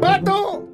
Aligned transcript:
Pato 0.00 0.66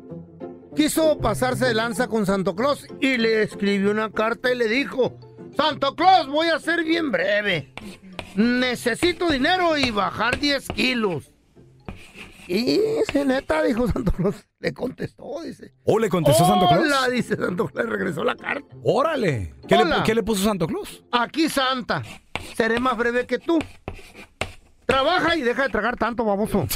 quiso 0.77 1.19
pasarse 1.19 1.67
de 1.67 1.75
lanza 1.75 2.07
con 2.07 2.27
Santo 2.27 2.55
Claus 2.55 2.87
y 3.01 3.17
le 3.17 3.43
escribió 3.43 3.91
una 3.91 4.11
carta 4.13 4.53
y 4.53 4.57
le 4.57 4.69
dijo, 4.69 5.19
Santo 5.57 5.97
Claus, 5.97 6.29
voy 6.29 6.49
a 6.49 6.59
ser 6.61 6.85
bien 6.85 7.11
breve. 7.11 7.73
Necesito 8.37 9.31
dinero 9.31 9.77
y 9.79 9.91
bajar 9.91 10.39
10 10.39 10.69
kilos. 10.69 11.33
Y 12.47 12.79
dice, 12.79 13.25
neta, 13.25 13.63
dijo 13.65 13.89
Santo 13.89 14.13
Claus. 14.13 14.47
Le 14.61 14.73
contestó, 14.73 15.43
dice. 15.43 15.75
¿O 15.85 15.99
le 15.99 16.09
contestó 16.09 16.45
Santo 16.47 16.69
Claus? 16.69 16.85
Hola, 16.85 17.09
dice 17.09 17.35
Santo 17.37 17.67
Claus, 17.67 17.87
le 17.87 17.93
regresó 17.97 18.23
la 18.23 18.37
carta. 18.37 18.77
Órale. 18.85 19.55
¿Qué, 19.67 19.75
Hola. 19.75 19.99
le, 19.99 20.03
qué 20.05 20.15
le 20.15 20.23
puso 20.23 20.45
Santo 20.45 20.67
Claus? 20.69 21.05
Aquí 21.11 21.49
Santa, 21.49 22.03
seré 22.55 22.79
más 22.79 22.97
breve 22.97 23.27
que 23.27 23.39
tú. 23.39 23.59
Trabaja 24.87 25.37
y 25.37 25.43
deja 25.43 25.65
de 25.65 25.69
tragar 25.69 25.97
tanto, 25.97 26.25
baboso. 26.25 26.67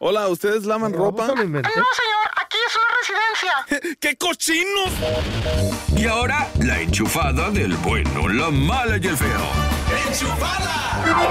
Hola, 0.00 0.28
¿ustedes 0.28 0.64
lavan 0.64 0.92
ropa? 0.92 1.26
Inventé. 1.42 1.70
señor, 1.70 1.84
aquí 2.40 2.56
es 2.66 2.76
una 2.76 2.86
residencia. 2.98 3.96
¡Qué 4.00 4.16
cochinos! 4.16 4.92
Y 5.96 6.06
ahora, 6.06 6.48
la 6.60 6.80
enchufada 6.80 7.50
del 7.50 7.76
bueno, 7.78 8.28
la 8.28 8.50
mala 8.50 8.96
y 8.98 9.06
el 9.06 9.16
feo. 9.16 9.77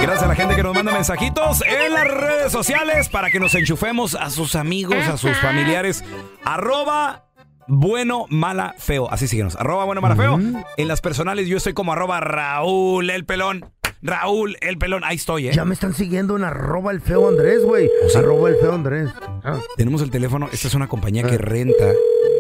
Gracias 0.02 0.22
a 0.24 0.28
la 0.28 0.36
gente 0.36 0.56
que 0.56 0.62
nos 0.62 0.76
manda 0.76 0.92
mensajitos 0.92 1.64
en 1.66 1.94
las 1.94 2.08
redes 2.08 2.52
sociales 2.52 3.10
para 3.10 3.32
que 3.32 3.40
nos 3.40 3.56
enchufemos 3.56 4.14
a 4.14 4.30
sus 4.30 4.54
amigos, 4.56 4.96
a 5.08 5.18
sus 5.18 5.36
familiares. 5.38 6.04
Arroba 6.46 7.26
bueno, 7.68 8.28
mala, 8.30 8.76
feo. 8.78 9.12
Así 9.12 9.28
síguenos. 9.28 9.56
Arroba 9.56 9.86
bueno, 9.86 10.00
mala, 10.02 10.16
feo. 10.16 10.40
En 10.78 10.88
las 10.88 11.02
personales 11.02 11.48
yo 11.48 11.58
estoy 11.58 11.74
como 11.74 11.92
arroba 11.94 12.20
Raúl 12.20 13.10
el 13.10 13.26
pelón. 13.26 13.66
Raúl 14.04 14.58
el 14.62 14.78
pelón. 14.78 15.04
Ahí 15.04 15.16
estoy, 15.16 15.48
¿eh? 15.48 15.54
Ya 15.54 15.66
me 15.66 15.74
están 15.74 15.96
siguiendo 15.96 16.38
en 16.38 16.44
arroba 16.44 16.92
el 16.92 17.02
feo 17.02 17.28
Andrés, 17.28 17.64
güey. 17.64 17.90
Arroba 18.16 18.50
el 18.50 18.58
feo 18.58 18.74
Andrés. 18.74 19.10
Ah, 19.44 19.58
Tenemos 19.76 20.04
el 20.04 20.12
teléfono. 20.12 20.50
Esta 20.54 20.68
es 20.68 20.76
una 20.76 20.88
compañía 20.88 21.24
que 21.24 21.38
renta 21.40 21.92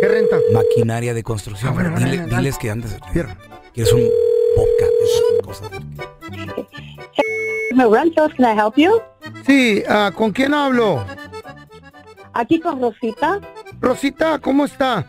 ¿Qué 0.01 0.07
renta? 0.07 0.37
maquinaria 0.53 1.15
de 1.15 1.23
construcción. 1.23 1.71
Ah, 1.71 1.73
bueno, 1.73 1.89
Dile- 1.97 1.99
dale, 1.99 2.17
dale. 2.17 2.37
diles 2.37 2.57
que 2.59 2.69
antes 2.69 2.95
Cierra. 3.11 3.35
quieres 3.73 3.91
un 3.91 4.03
bobcat. 4.57 4.89
esas 5.03 5.45
cosas. 5.45 5.71
Ranchos, 7.85 8.33
can 8.35 8.45
I 8.45 8.59
help 8.59 8.75
you? 8.75 8.99
Sí, 9.45 9.83
ah, 9.87 10.11
¿con 10.13 10.31
quién 10.31 10.53
hablo? 10.53 11.05
Aquí 12.33 12.59
con 12.59 12.81
Rosita. 12.81 13.39
Rosita, 13.79 14.39
¿cómo 14.39 14.65
está? 14.65 15.05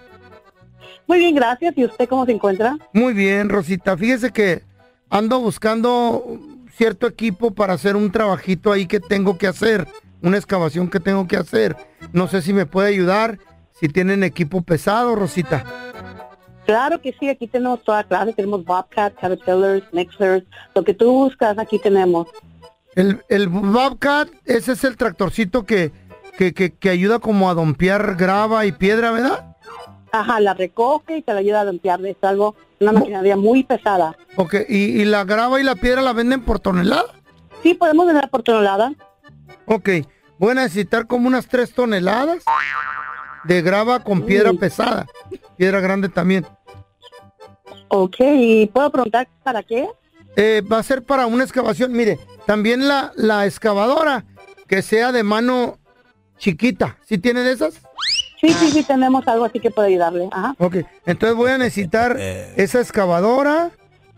Muy 1.07 1.19
bien, 1.19 1.35
gracias. 1.35 1.73
¿Y 1.77 1.85
usted 1.85 2.09
cómo 2.09 2.27
se 2.27 2.33
encuentra? 2.33 2.77
Muy 2.93 3.15
bien, 3.15 3.49
Rosita. 3.49 3.97
Fíjese 3.97 4.31
que 4.31 4.63
ando 5.09 5.41
buscando 5.41 6.39
cierto 6.77 7.07
equipo 7.07 7.51
para 7.53 7.73
hacer 7.73 7.97
un 7.97 8.13
trabajito 8.13 8.71
ahí 8.71 8.87
que 8.87 9.01
tengo 9.01 9.39
que 9.39 9.47
hacer, 9.47 9.89
una 10.23 10.37
excavación 10.37 10.89
que 10.89 11.01
tengo 11.01 11.27
que 11.27 11.37
hacer. 11.37 11.77
No 12.13 12.29
sé 12.29 12.43
si 12.43 12.53
me 12.53 12.67
puede 12.67 12.89
ayudar, 12.89 13.39
si 13.81 13.89
tienen 13.89 14.23
equipo 14.23 14.63
pesado, 14.63 15.15
Rosita. 15.15 15.65
Claro 16.69 17.01
que 17.01 17.15
sí, 17.19 17.31
aquí 17.31 17.47
tenemos 17.47 17.83
toda 17.83 18.05
clase. 18.05 18.35
Tenemos 18.35 18.63
Bobcat, 18.63 19.15
Caterpillars, 19.19 19.85
Mixers. 19.91 20.45
Lo 20.75 20.85
que 20.85 20.93
tú 20.93 21.11
buscas, 21.11 21.57
aquí 21.59 21.79
tenemos. 21.79 22.29
El, 22.95 23.25
el 23.31 23.49
Bobcat, 23.49 24.29
ese 24.45 24.73
es 24.73 24.85
el 24.85 24.99
tractorcito 24.99 25.65
que, 25.65 25.93
que, 26.37 26.53
que, 26.53 26.75
que 26.75 26.91
ayuda 26.91 27.21
como 27.21 27.49
a 27.49 27.55
dompear 27.55 28.17
grava 28.17 28.67
y 28.67 28.73
piedra, 28.73 29.13
¿verdad? 29.13 29.57
Ajá, 30.13 30.41
la 30.41 30.53
recoge 30.53 31.17
y 31.17 31.23
te 31.23 31.33
la 31.33 31.41
ayuda 31.41 31.63
a 31.63 31.65
limpiar. 31.65 32.05
Es 32.05 32.19
algo, 32.21 32.55
una 32.81 32.93
maquinaria 32.93 33.39
muy 33.39 33.65
pesada. 33.65 34.15
Ok, 34.37 34.57
¿y, 34.69 35.01
y 35.01 35.07
la 35.07 35.25
grava 35.25 35.59
y 35.59 35.63
la 35.63 35.75
piedra 35.75 36.03
la 36.03 36.13
venden 36.13 36.43
por 36.43 36.61
tonelada? 36.61 37.15
Sí, 37.63 37.73
podemos 37.73 38.07
vender 38.07 38.29
por 38.29 38.43
tonelada. 38.43 38.93
Ok, 39.65 39.89
voy 40.37 40.51
a 40.51 40.55
necesitar 40.57 41.07
como 41.07 41.29
unas 41.29 41.47
tres 41.47 41.73
toneladas 41.73 42.45
de 43.45 43.63
grava 43.63 44.01
con 44.01 44.21
piedra 44.27 44.53
pesada. 44.53 45.07
Piedra 45.57 45.81
grande 45.81 46.11
también. 46.11 46.47
Ok, 47.89 48.17
¿y 48.21 48.67
puedo 48.67 48.91
preguntar 48.91 49.29
para 49.43 49.63
qué? 49.63 49.89
Eh, 50.37 50.63
va 50.71 50.79
a 50.79 50.83
ser 50.83 51.03
para 51.03 51.27
una 51.27 51.45
excavación. 51.45 51.93
Mire, 51.93 52.19
también 52.47 52.87
la, 52.87 53.13
la 53.17 53.47
excavadora 53.47 54.25
que 54.67 54.83
sea 54.83 55.13
de 55.13 55.23
mano 55.23 55.79
chiquita. 56.39 56.99
¿Sí 57.07 57.19
tiene 57.19 57.41
de 57.41 57.53
esas? 57.53 57.75
Sí, 58.41 58.51
sí, 58.51 58.71
sí, 58.71 58.85
tenemos 58.85 59.27
algo 59.27 59.47
así 59.47 59.59
que 59.59 59.71
puede 59.71 59.89
ayudarle. 59.89 60.29
Ajá. 60.31 60.55
Ok, 60.59 60.77
entonces 61.07 61.37
voy 61.37 61.51
a 61.51 61.59
necesitar 61.59 62.17
esa 62.21 62.81
excavadora, 62.81 63.73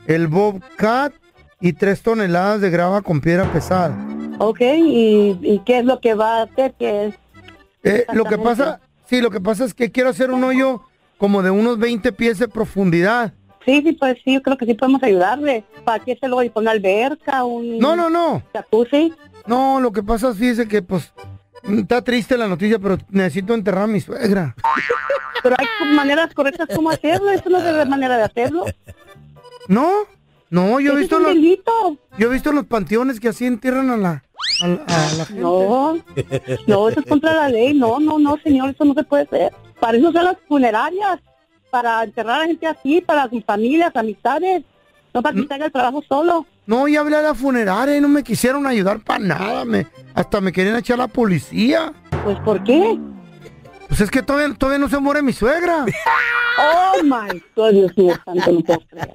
el 0.07 0.29
Bobcat 0.29 1.15
y 1.61 1.73
tres 1.73 2.03
toneladas 2.03 2.61
de 2.61 2.69
grava 2.71 3.01
con 3.01 3.21
piedra 3.21 3.51
pesada. 3.51 3.97
Ok, 4.39 4.61
¿y, 4.61 5.39
y 5.43 5.63
qué 5.65 5.79
es 5.79 5.85
lo 5.85 6.01
que 6.01 6.15
va 6.15 6.39
a 6.39 6.43
hacer? 6.43 6.75
¿Qué 6.79 7.07
es? 7.07 7.15
Eh, 7.83 8.05
lo 8.13 8.25
que 8.25 8.37
pasa, 8.37 8.81
sí, 9.07 9.23
lo 9.23 9.31
que 9.31 9.41
pasa 9.41 9.65
es 9.65 9.73
que 9.73 9.91
quiero 9.91 10.11
hacer 10.11 10.31
un 10.31 10.45
hoyo 10.45 10.83
como 11.17 11.43
de 11.43 11.51
unos 11.51 11.79
20 11.79 12.13
pies 12.13 12.39
de 12.39 12.49
profundidad. 12.49 13.33
Sí, 13.65 13.83
sí, 13.85 13.93
pues 13.93 14.19
sí, 14.25 14.35
yo 14.35 14.43
creo 14.43 14.57
que 14.57 14.67
sí 14.67 14.75
podemos 14.75 15.03
ayudarle. 15.03 15.65
¿Para 15.85 16.03
qué 16.05 16.17
se 16.21 16.29
lo 16.29 16.37
poner 16.51 16.71
alberca? 16.71 17.45
Un 17.45 17.79
No, 17.79 17.95
no, 17.95 18.09
no. 18.09 18.43
jacuzzi? 18.53 19.13
No, 19.47 19.81
lo 19.81 19.93
que 19.93 20.03
pasa 20.03 20.31
es, 20.31 20.37
fíjese 20.37 20.67
que 20.69 20.83
pues 20.83 21.13
está 21.65 22.03
triste 22.03 22.39
la 22.39 22.49
noticia, 22.49 22.79
pero 22.79 22.99
necesito 23.11 23.55
enterrar 23.55 23.85
a 23.85 23.87
mi 23.87 24.01
suegra. 24.01 24.55
Pero 25.43 25.57
hay 25.59 25.95
maneras 25.95 26.35
correctas 26.35 26.69
como 26.77 26.91
hacerlo. 26.91 27.31
Eso 27.31 27.49
no 27.49 27.57
es 27.57 27.65
la 27.65 27.87
manera 27.87 28.19
de 28.19 28.25
hacerlo. 28.25 28.67
No, 29.69 29.91
no, 30.51 30.79
yo 30.81 30.93
he 30.93 30.97
visto 30.97 31.17
es 31.17 31.23
los, 31.23 31.33
delito. 31.35 31.97
yo 32.19 32.29
he 32.29 32.31
visto 32.31 32.53
los 32.53 32.67
panteones 32.67 33.19
que 33.21 33.29
así 33.29 33.47
entierran 33.47 33.89
a 33.89 33.97
la, 33.97 34.23
a, 34.63 34.65
a 34.67 35.15
la 35.17 35.25
gente. 35.25 35.41
No, 35.41 35.95
no, 36.67 36.89
eso 36.91 37.01
es 37.01 37.07
contra 37.07 37.33
la 37.35 37.49
ley. 37.49 37.73
No, 37.73 37.99
no, 38.01 38.19
no, 38.19 38.37
señor, 38.45 38.69
eso 38.69 38.85
no 38.85 38.93
se 38.93 39.03
puede 39.05 39.23
hacer. 39.23 39.51
Para 39.81 39.97
eso 39.97 40.13
son 40.13 40.25
las 40.25 40.37
funerarias. 40.47 41.21
Para 41.71 42.03
enterrar 42.03 42.43
a 42.43 42.47
gente 42.47 42.67
así, 42.67 43.01
para 43.01 43.29
sus 43.29 43.45
familias, 43.45 43.95
amistades. 43.95 44.63
No 45.13 45.23
para 45.23 45.35
que 45.35 45.47
se 45.47 45.55
haga 45.55 45.67
el 45.67 45.73
trabajo 45.73 46.03
solo. 46.09 46.47
No, 46.67 46.87
ya 46.87 47.01
hablé 47.01 47.17
a 47.17 47.23
la 47.23 47.35
funeraria 47.35 47.97
y 47.97 48.01
no 48.01 48.09
me 48.09 48.23
quisieron 48.23 48.67
ayudar 48.67 49.01
para 49.01 49.19
nada. 49.19 49.65
Me, 49.65 49.87
hasta 50.15 50.41
me 50.41 50.53
querían 50.53 50.77
echar 50.77 50.95
a 50.95 51.05
la 51.05 51.09
policía. 51.09 51.93
Pues, 52.23 52.39
¿por 52.41 52.63
qué? 52.63 52.99
Pues 53.89 54.01
es 54.01 54.11
que 54.11 54.23
todavía, 54.23 54.55
todavía 54.55 54.79
no 54.79 54.89
se 54.89 54.99
muere 54.99 55.21
mi 55.21 55.33
suegra. 55.33 55.85
Oh, 56.59 57.03
my 57.03 57.43
God, 57.57 57.73
Dios 57.73 57.97
mío, 57.97 58.15
santo, 58.25 58.53
no 58.53 58.61
puedo 58.61 58.81
creer. 58.87 59.11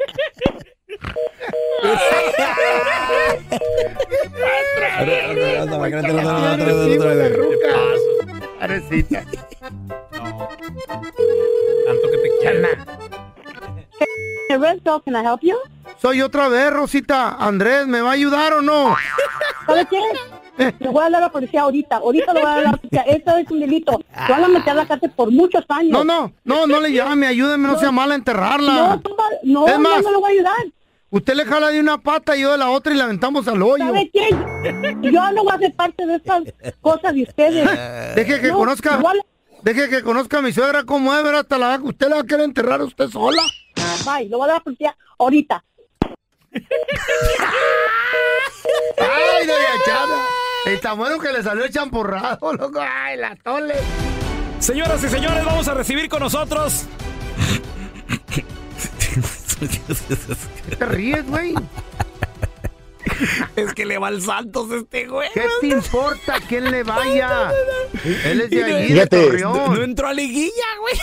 Tanto 10.37 12.11
que 12.11 12.17
te 12.17 12.29
quiero. 12.41 12.67
Red 14.59 14.79
can 15.03 15.15
I 15.15 15.25
help 15.25 15.41
you? 15.41 15.55
Soy 16.01 16.21
otra 16.21 16.47
vez, 16.47 16.71
Rosita. 16.71 17.35
Andrés, 17.39 17.87
¿me 17.87 18.01
va 18.01 18.09
a 18.09 18.13
ayudar 18.13 18.53
o 18.53 18.61
no? 18.61 18.95
¿Sabe 19.65 19.85
qué? 19.89 19.99
Le 20.79 20.89
voy 20.89 21.01
a 21.01 21.05
hablar 21.05 21.23
a 21.23 21.25
la 21.25 21.31
policía 21.31 21.61
ahorita. 21.61 21.97
Ahorita 21.97 22.33
le 22.33 22.39
voy 22.41 22.49
a 22.49 22.53
hablar 22.53 22.67
a 22.67 22.71
la 22.71 22.77
policía. 22.77 23.01
Esto 23.01 23.37
es 23.37 23.51
un 23.51 23.59
delito. 23.59 23.99
Te 24.27 24.31
van 24.31 24.43
a 24.43 24.47
meter 24.47 24.69
a 24.69 24.75
la 24.75 24.87
cárcel 24.87 25.11
por 25.11 25.31
muchos 25.31 25.65
años. 25.69 25.91
No, 25.91 26.03
no, 26.03 26.31
no, 26.43 26.67
no 26.67 26.79
le 26.79 26.91
llame, 26.93 27.27
ayúdeme, 27.27 27.67
no, 27.67 27.77
sea 27.77 27.91
mala 27.91 28.15
enterrarla. 28.15 28.73
No, 28.73 29.01
no, 29.43 29.67
Es 29.67 29.79
más, 29.79 29.97
no 30.01 30.03
me 30.09 30.11
lo 30.13 30.19
voy 30.21 30.29
a 30.31 30.33
ayudar. 30.33 30.65
Usted 31.09 31.33
le 31.35 31.45
jala 31.45 31.69
de 31.69 31.79
una 31.79 31.97
pata 31.97 32.35
y 32.35 32.41
yo 32.41 32.51
de 32.51 32.57
la 32.57 32.69
otra 32.69 32.93
y 32.93 32.97
la 32.97 33.05
aventamos 33.05 33.47
al 33.47 33.61
hoyo. 33.61 33.85
¿Sabe 33.85 34.09
qué? 34.13 34.29
Yo 35.01 35.31
no 35.31 35.43
voy 35.43 35.53
a 35.53 35.59
ser 35.59 35.73
parte 35.73 36.05
de 36.05 36.15
estas 36.15 36.43
cosas 36.81 37.13
de 37.13 37.23
ustedes. 37.23 38.15
Deje 38.15 38.41
que 38.41 38.47
No, 38.49 38.57
conozca. 38.57 38.97
igual- 38.97 39.21
Deje 39.65 39.89
que 39.89 40.03
conozca 40.03 40.37
a 40.37 40.41
mi 40.43 40.53
suegra 40.53 40.83
cómo 40.83 41.11
es, 41.15 41.23
¿verdad? 41.23 41.41
Hasta 41.41 41.57
la 41.57 41.79
usted 41.81 42.07
la 42.07 42.17
va 42.17 42.21
a 42.21 42.25
querer 42.25 42.45
enterrar 42.45 42.83
usted 42.83 43.09
sola. 43.09 43.41
Bye, 44.05 44.29
lo 44.29 44.37
voy 44.37 44.45
a 44.45 44.47
dar 44.49 44.57
a 44.57 44.59
la 44.59 44.63
policía 44.63 44.95
ahorita. 45.17 45.65
Ay, 48.99 49.47
doña 49.47 49.83
Chana. 49.83 50.23
Está 50.67 50.93
bueno 50.93 51.17
que 51.17 51.33
le 51.33 51.41
salió 51.41 51.65
el 51.65 51.71
champurrado, 51.71 52.53
loco. 52.53 52.79
Ay, 52.79 53.17
la 53.17 53.35
tole. 53.37 53.73
Señoras 54.59 55.03
y 55.03 55.09
señores, 55.09 55.43
vamos 55.43 55.67
a 55.67 55.73
recibir 55.73 56.09
con 56.09 56.19
nosotros. 56.19 56.85
¿Qué 60.69 60.75
te 60.75 60.85
ríes, 60.85 61.27
güey? 61.27 61.55
Es 63.55 63.73
que 63.73 63.85
le 63.85 63.97
va 63.97 64.07
al 64.07 64.21
Santos 64.21 64.69
este 64.71 65.07
güey. 65.07 65.29
¿Qué 65.33 65.45
te 65.61 65.67
importa 65.67 66.35
quién 66.47 66.71
le 66.71 66.83
vaya? 66.83 67.51
Él 68.25 68.41
es 68.41 68.49
de 68.49 68.63
allí, 68.63 68.73
de 68.87 68.87
Fíjate, 68.93 69.25
Torreón. 69.25 69.73
No 69.75 69.83
entró 69.83 70.07
a 70.07 70.13
liguilla, 70.13 70.51
güey. 70.79 70.95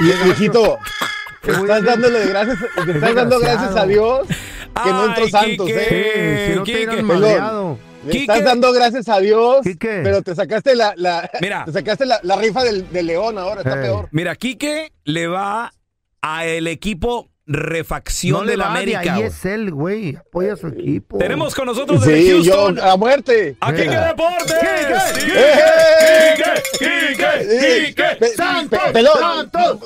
Y, 0.00 0.24
viejito, 0.24 0.78
te 1.42 1.52
estás 1.52 1.84
dándole 1.84 2.26
gracias, 2.26 2.58
te 2.84 2.92
estás 2.92 3.14
dando 3.14 3.38
gracias 3.40 3.76
a 3.76 3.86
Dios 3.86 4.26
que 4.28 4.90
no 4.90 5.06
entró 5.06 5.28
Santos, 5.28 5.68
¿eh? 5.70 6.48
Si 6.50 6.56
no 6.58 6.64
te 6.64 6.86
hubieran. 6.86 7.78
Le 8.04 8.18
estás 8.18 8.42
dando 8.42 8.72
gracias 8.72 9.08
a 9.08 9.20
Dios, 9.20 9.58
Quique. 9.62 10.00
pero 10.02 10.22
te 10.22 10.34
sacaste 10.34 10.74
la, 10.74 10.92
la 10.96 11.30
Mira. 11.40 11.64
te 11.64 11.70
sacaste 11.72 12.04
la, 12.04 12.18
la 12.24 12.34
rifa 12.36 12.64
del, 12.64 12.90
del 12.90 13.06
león 13.06 13.38
ahora, 13.38 13.60
está 13.60 13.76
Ey. 13.76 13.82
peor. 13.82 14.08
Mira, 14.10 14.34
Quique 14.34 14.92
le 15.04 15.28
va 15.28 15.72
a 16.20 16.46
el 16.46 16.66
equipo 16.66 17.30
refacción 17.46 18.46
No 18.46 18.52
de 18.56 18.62
América. 18.62 19.14
ahí 19.16 19.22
es 19.22 19.44
él, 19.44 19.72
güey. 19.72 20.16
Apoya 20.16 20.52
a 20.52 20.56
su 20.56 20.68
equipo. 20.68 21.18
Tenemos 21.18 21.54
con 21.54 21.66
nosotros 21.66 22.00
desde 22.04 22.20
Sí, 22.22 22.42
yo 22.44 22.54
Houston 22.54 22.78
a 22.80 22.96
muerte. 22.96 23.56
a 23.60 23.72
Quique 23.72 23.88
Deportes. 23.90 24.56
Quique, 26.78 27.86
Quique. 27.86 28.04
pe- 28.18 28.28
¡Santos! 28.36 28.78
¡Santos! 29.18 29.78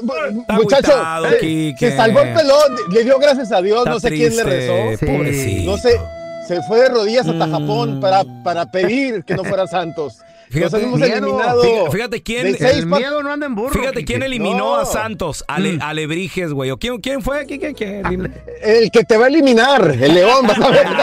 muchacho, 0.51 0.93
eh, 1.31 1.39
Quique. 1.41 1.91
se 1.91 1.97
salvó 1.97 2.21
el 2.21 2.35
pelón, 2.35 2.73
le 2.91 3.05
dio 3.05 3.19
gracias 3.19 3.53
a 3.53 3.61
Dios, 3.63 3.79
Está 3.81 3.91
no 3.91 4.01
sé 4.01 4.11
quién 4.11 4.37
le 4.37 4.45
rezó. 4.45 4.99
Sí. 4.99 5.07
Pobrecito. 5.07 5.71
No 5.71 5.77
sé, 5.79 6.01
se 6.49 6.63
fue 6.63 6.81
de 6.81 6.89
rodillas 6.89 7.27
hasta 7.27 7.47
Mm. 7.47 7.53
Japón 7.53 8.01
para, 8.01 8.23
para 8.45 8.71
pedir 8.71 9.25
que 9.25 9.35
no 9.35 9.45
fuera 9.45 9.67
Santos. 9.67 10.19
Fíjate, 10.51 10.83
hemos 10.83 11.01
miedo. 11.01 11.17
eliminado. 11.17 11.63
Fíjate, 11.63 11.91
fíjate 11.91 12.23
quién- 12.23 12.57
El 12.61 12.87
miedo 12.87 13.23
no 13.23 13.33
anda 13.33 13.47
en 13.47 13.55
burro. 13.55 13.73
Fíjate 13.73 14.05
quién 14.05 14.23
eliminó 14.23 14.59
No. 14.59 14.75
a 14.77 14.85
Santos, 14.87 15.45
Ale, 15.49 15.79
Alebrijes, 15.81 16.53
güey. 16.53 16.71
¿O 16.71 16.79
quién, 16.79 16.99
quién 17.01 17.21
fue? 17.23 17.45
¿Quién, 17.47 17.61
quién, 17.61 17.75
quién? 17.75 18.33
El 18.63 18.91
que 18.91 19.05
te 19.05 19.17
va 19.17 19.25
a 19.27 19.29
eliminar, 19.29 19.91
el 19.91 20.15
león, 20.15 20.47
vas 20.47 20.59
a 20.61 20.71
ver. 20.71 20.87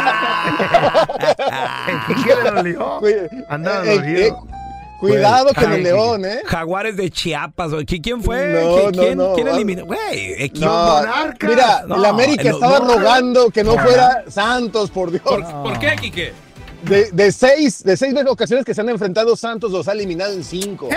El 1.87 2.15
Quique 2.15 2.35
le 2.43 2.51
dolió. 2.51 2.97
Cuida- 2.99 3.29
Anda 3.49 3.85
eh, 3.85 4.27
eh, 4.27 4.31
Cuidado 4.99 5.53
con 5.53 5.65
Ay, 5.69 5.77
el 5.79 5.83
león, 5.83 6.23
¿eh? 6.25 6.39
Jaguares 6.45 6.95
de 6.95 7.09
Chiapas, 7.09 7.71
güey. 7.71 7.85
¿Qui- 7.85 8.01
¿Quién 8.01 8.23
fue? 8.23 8.47
No, 8.47 8.59
¿Qui- 8.77 8.95
no, 8.95 9.01
¿Quién, 9.03 9.17
no. 9.17 9.33
quién 9.33 9.47
eliminó? 9.49 9.85
Güey, 9.85 10.41
equipo. 10.43 10.65
No, 10.65 10.95
Monarcas. 11.01 11.49
mira, 11.49 11.83
No, 11.87 11.95
el 11.97 12.05
América 12.05 12.49
estaba 12.49 12.79
no. 12.79 12.93
rogando 12.97 13.49
que 13.49 13.65
no 13.65 13.77
fuera 13.77 14.23
Santos, 14.29 14.89
por 14.91 15.11
Dios. 15.11 15.21
¿Por 15.25 15.77
qué, 15.79 15.95
Quique? 15.99 16.33
De, 16.89 17.11
de 17.11 17.31
seis, 17.31 17.83
de 17.83 17.95
seis 17.95 18.13
ocasiones 18.27 18.65
que 18.65 18.73
se 18.73 18.81
han 18.81 18.89
enfrentado 18.89 19.35
Santos, 19.37 19.71
los 19.71 19.87
ha 19.87 19.93
eliminado 19.93 20.33
en 20.33 20.43
cinco. 20.43 20.89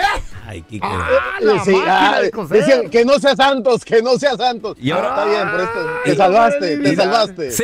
Ay, 0.45 0.61
Quique. 0.63 0.85
Ah, 0.85 1.37
la 1.39 1.63
Sí, 1.63 1.71
máquina 1.71 2.17
ah, 2.17 2.21
decían 2.49 2.89
que 2.89 3.05
no 3.05 3.19
sea 3.19 3.35
Santos, 3.35 3.85
que 3.85 4.01
no 4.01 4.17
sea 4.19 4.35
Santos. 4.35 4.75
Y 4.81 4.91
ahora- 4.91 5.09
está 5.09 5.25
bien, 5.25 5.49
por 5.51 5.59
esto. 5.61 5.79
Te 6.05 6.15
salvaste, 6.15 6.77
te 6.77 6.95
salvaste. 6.95 7.51
Sí, 7.51 7.63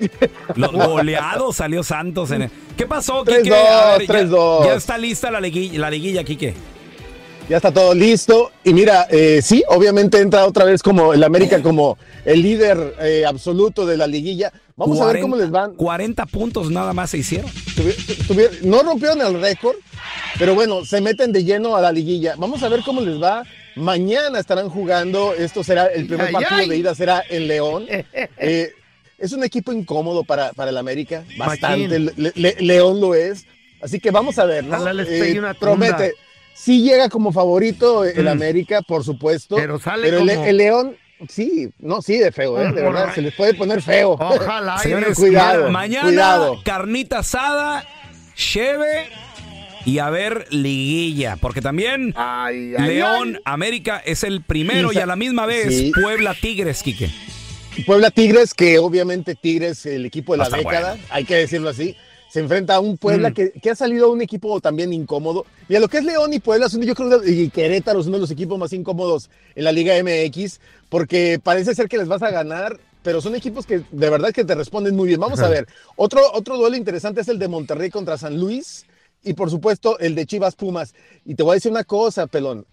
sí. 0.00 0.08
Lo- 0.56 0.70
goleado 0.70 1.52
salió 1.52 1.82
Santos 1.82 2.30
en 2.30 2.42
el- 2.42 2.50
¿Qué 2.76 2.86
pasó, 2.86 3.24
3-2, 3.24 3.42
Quique? 3.42 3.56
A 3.56 3.96
ver, 3.98 4.06
ya- 4.06 4.14
3-2. 4.14 4.66
Ya, 4.66 4.74
está 4.74 4.98
lista 4.98 5.30
la 5.30 5.40
liguilla, 5.40 5.78
la 5.80 5.90
liguilla, 5.90 6.22
Quique. 6.24 6.54
Ya 7.48 7.56
está 7.56 7.72
todo 7.72 7.94
listo. 7.94 8.52
Y 8.62 8.74
mira, 8.74 9.06
eh, 9.10 9.40
sí, 9.42 9.64
obviamente 9.68 10.20
entra 10.20 10.44
otra 10.46 10.64
vez 10.66 10.82
como 10.82 11.14
el 11.14 11.24
América 11.24 11.62
como 11.62 11.96
el 12.26 12.42
líder 12.42 12.94
eh, 13.00 13.24
absoluto 13.26 13.86
de 13.86 13.96
la 13.96 14.06
liguilla. 14.06 14.52
Vamos 14.78 15.00
a 15.00 15.06
ver 15.06 15.20
cómo 15.20 15.36
les 15.36 15.50
van. 15.50 15.74
40 15.74 16.24
puntos 16.26 16.70
nada 16.70 16.92
más 16.94 17.10
se 17.10 17.18
hicieron. 17.18 17.50
Tuvi- 17.50 17.96
tuvi- 18.28 18.60
no 18.62 18.82
rompieron 18.82 19.20
el 19.20 19.40
récord, 19.40 19.76
pero 20.38 20.54
bueno, 20.54 20.84
se 20.84 21.00
meten 21.00 21.32
de 21.32 21.44
lleno 21.44 21.76
a 21.76 21.80
la 21.80 21.92
liguilla. 21.92 22.34
Vamos 22.38 22.62
a 22.62 22.68
ver 22.68 22.80
cómo 22.84 23.00
les 23.00 23.20
va. 23.20 23.42
Mañana 23.74 24.38
estarán 24.38 24.68
jugando. 24.70 25.34
Esto 25.34 25.62
será 25.64 25.86
el 25.86 26.06
primer 26.06 26.30
partido 26.32 26.60
ay. 26.60 26.68
de 26.68 26.76
ida, 26.78 26.94
será 26.94 27.22
en 27.28 27.48
León. 27.48 27.86
Eh, 28.38 28.70
es 29.18 29.32
un 29.32 29.42
equipo 29.42 29.72
incómodo 29.72 30.22
para, 30.22 30.52
para 30.52 30.70
el 30.70 30.76
América, 30.76 31.24
bastante. 31.36 31.98
Machín. 31.98 32.12
Le- 32.16 32.32
Le- 32.36 32.56
León 32.60 33.00
lo 33.00 33.14
es. 33.16 33.46
Así 33.82 33.98
que 33.98 34.12
vamos 34.12 34.38
a 34.38 34.44
ver, 34.44 34.62
¿no? 34.64 34.76
Ojalá 34.76 34.92
les 34.92 35.06
pegue 35.08 35.32
Eh, 35.32 35.38
una 35.40 35.54
promete. 35.54 36.14
Sí 36.54 36.82
llega 36.82 37.08
como 37.08 37.32
favorito 37.32 38.04
el 38.04 38.24
Mm. 38.24 38.28
América, 38.28 38.82
por 38.82 39.02
supuesto. 39.04 39.56
Pero 39.56 39.78
sale 39.80 40.08
el, 40.08 40.18
como- 40.18 40.44
el 40.44 40.56
León, 40.56 40.96
sí, 41.28 41.70
no, 41.78 42.00
sí, 42.02 42.18
de 42.18 42.30
feo, 42.32 42.60
¿eh? 42.60 42.72
De 42.72 42.82
verdad, 42.82 43.14
se 43.14 43.22
les 43.22 43.34
puede 43.34 43.54
poner 43.54 43.82
feo. 43.82 44.12
Ojalá. 44.12 44.76
y 44.78 44.82
Señores, 44.82 45.16
cuidado, 45.16 45.70
mañana 45.70 46.08
cuidado. 46.08 46.60
carnita 46.64 47.18
asada, 47.20 47.84
cheve 48.34 49.08
y 49.84 49.98
a 50.00 50.10
ver 50.10 50.46
liguilla, 50.50 51.36
porque 51.36 51.60
también 51.62 52.12
Ay, 52.16 52.74
ay, 52.76 52.86
León 52.88 53.34
ay. 53.36 53.42
América 53.44 54.02
es 54.04 54.22
el 54.22 54.42
primero 54.42 54.92
Y 54.92 54.98
a 54.98 55.06
la 55.06 55.16
misma 55.16 55.46
vez 55.46 55.68
Sí. 55.74 55.92
Puebla 56.00 56.34
Tigres, 56.34 56.82
Quique. 56.82 57.10
Puebla 57.86 58.10
Tigres, 58.10 58.54
que 58.54 58.78
obviamente 58.78 59.34
Tigres, 59.34 59.86
el 59.86 60.04
equipo 60.04 60.32
de 60.32 60.38
la 60.38 60.48
década, 60.48 60.90
bueno. 60.90 61.04
hay 61.10 61.24
que 61.24 61.36
decirlo 61.36 61.68
así, 61.68 61.96
se 62.30 62.40
enfrenta 62.40 62.74
a 62.74 62.80
un 62.80 62.96
Puebla 62.98 63.30
Mm. 63.30 63.34
que, 63.34 63.50
que 63.52 63.70
ha 63.70 63.74
salido 63.74 64.06
a 64.06 64.12
un 64.12 64.20
equipo 64.20 64.60
también 64.60 64.92
incómodo. 64.92 65.46
Mira, 65.68 65.80
lo 65.80 65.88
que 65.88 65.98
es 65.98 66.04
León 66.04 66.32
y 66.32 66.38
Puebla, 66.40 66.68
son, 66.68 66.82
yo 66.82 66.94
creo, 66.94 67.24
y 67.26 67.50
Querétaro 67.50 68.00
son 68.02 68.10
uno 68.10 68.18
de 68.18 68.22
los 68.22 68.30
equipos 68.30 68.58
más 68.58 68.72
incómodos 68.72 69.30
en 69.54 69.64
la 69.64 69.72
Liga 69.72 69.94
MX, 70.02 70.60
porque 70.88 71.40
parece 71.42 71.74
ser 71.74 71.88
que 71.88 71.98
les 71.98 72.08
vas 72.08 72.22
a 72.22 72.30
ganar, 72.30 72.78
pero 73.02 73.20
son 73.20 73.34
equipos 73.34 73.64
que 73.64 73.82
de 73.90 74.10
verdad 74.10 74.32
que 74.32 74.44
te 74.44 74.54
responden 74.54 74.94
muy 74.94 75.08
bien. 75.08 75.20
Vamos 75.20 75.40
a 75.40 75.48
ver, 75.48 75.66
otro, 75.96 76.20
otro 76.34 76.56
duelo 76.56 76.76
interesante 76.76 77.20
es 77.22 77.28
el 77.28 77.38
de 77.38 77.48
Monterrey 77.48 77.90
contra 77.90 78.18
San 78.18 78.38
Luis, 78.38 78.84
y 79.24 79.32
por 79.34 79.50
supuesto 79.50 79.98
el 79.98 80.14
de 80.14 80.26
Chivas 80.26 80.54
Pumas. 80.54 80.94
Y 81.24 81.34
te 81.34 81.42
voy 81.42 81.52
a 81.52 81.54
decir 81.54 81.72
una 81.72 81.84
cosa, 81.84 82.26
pelón, 82.26 82.66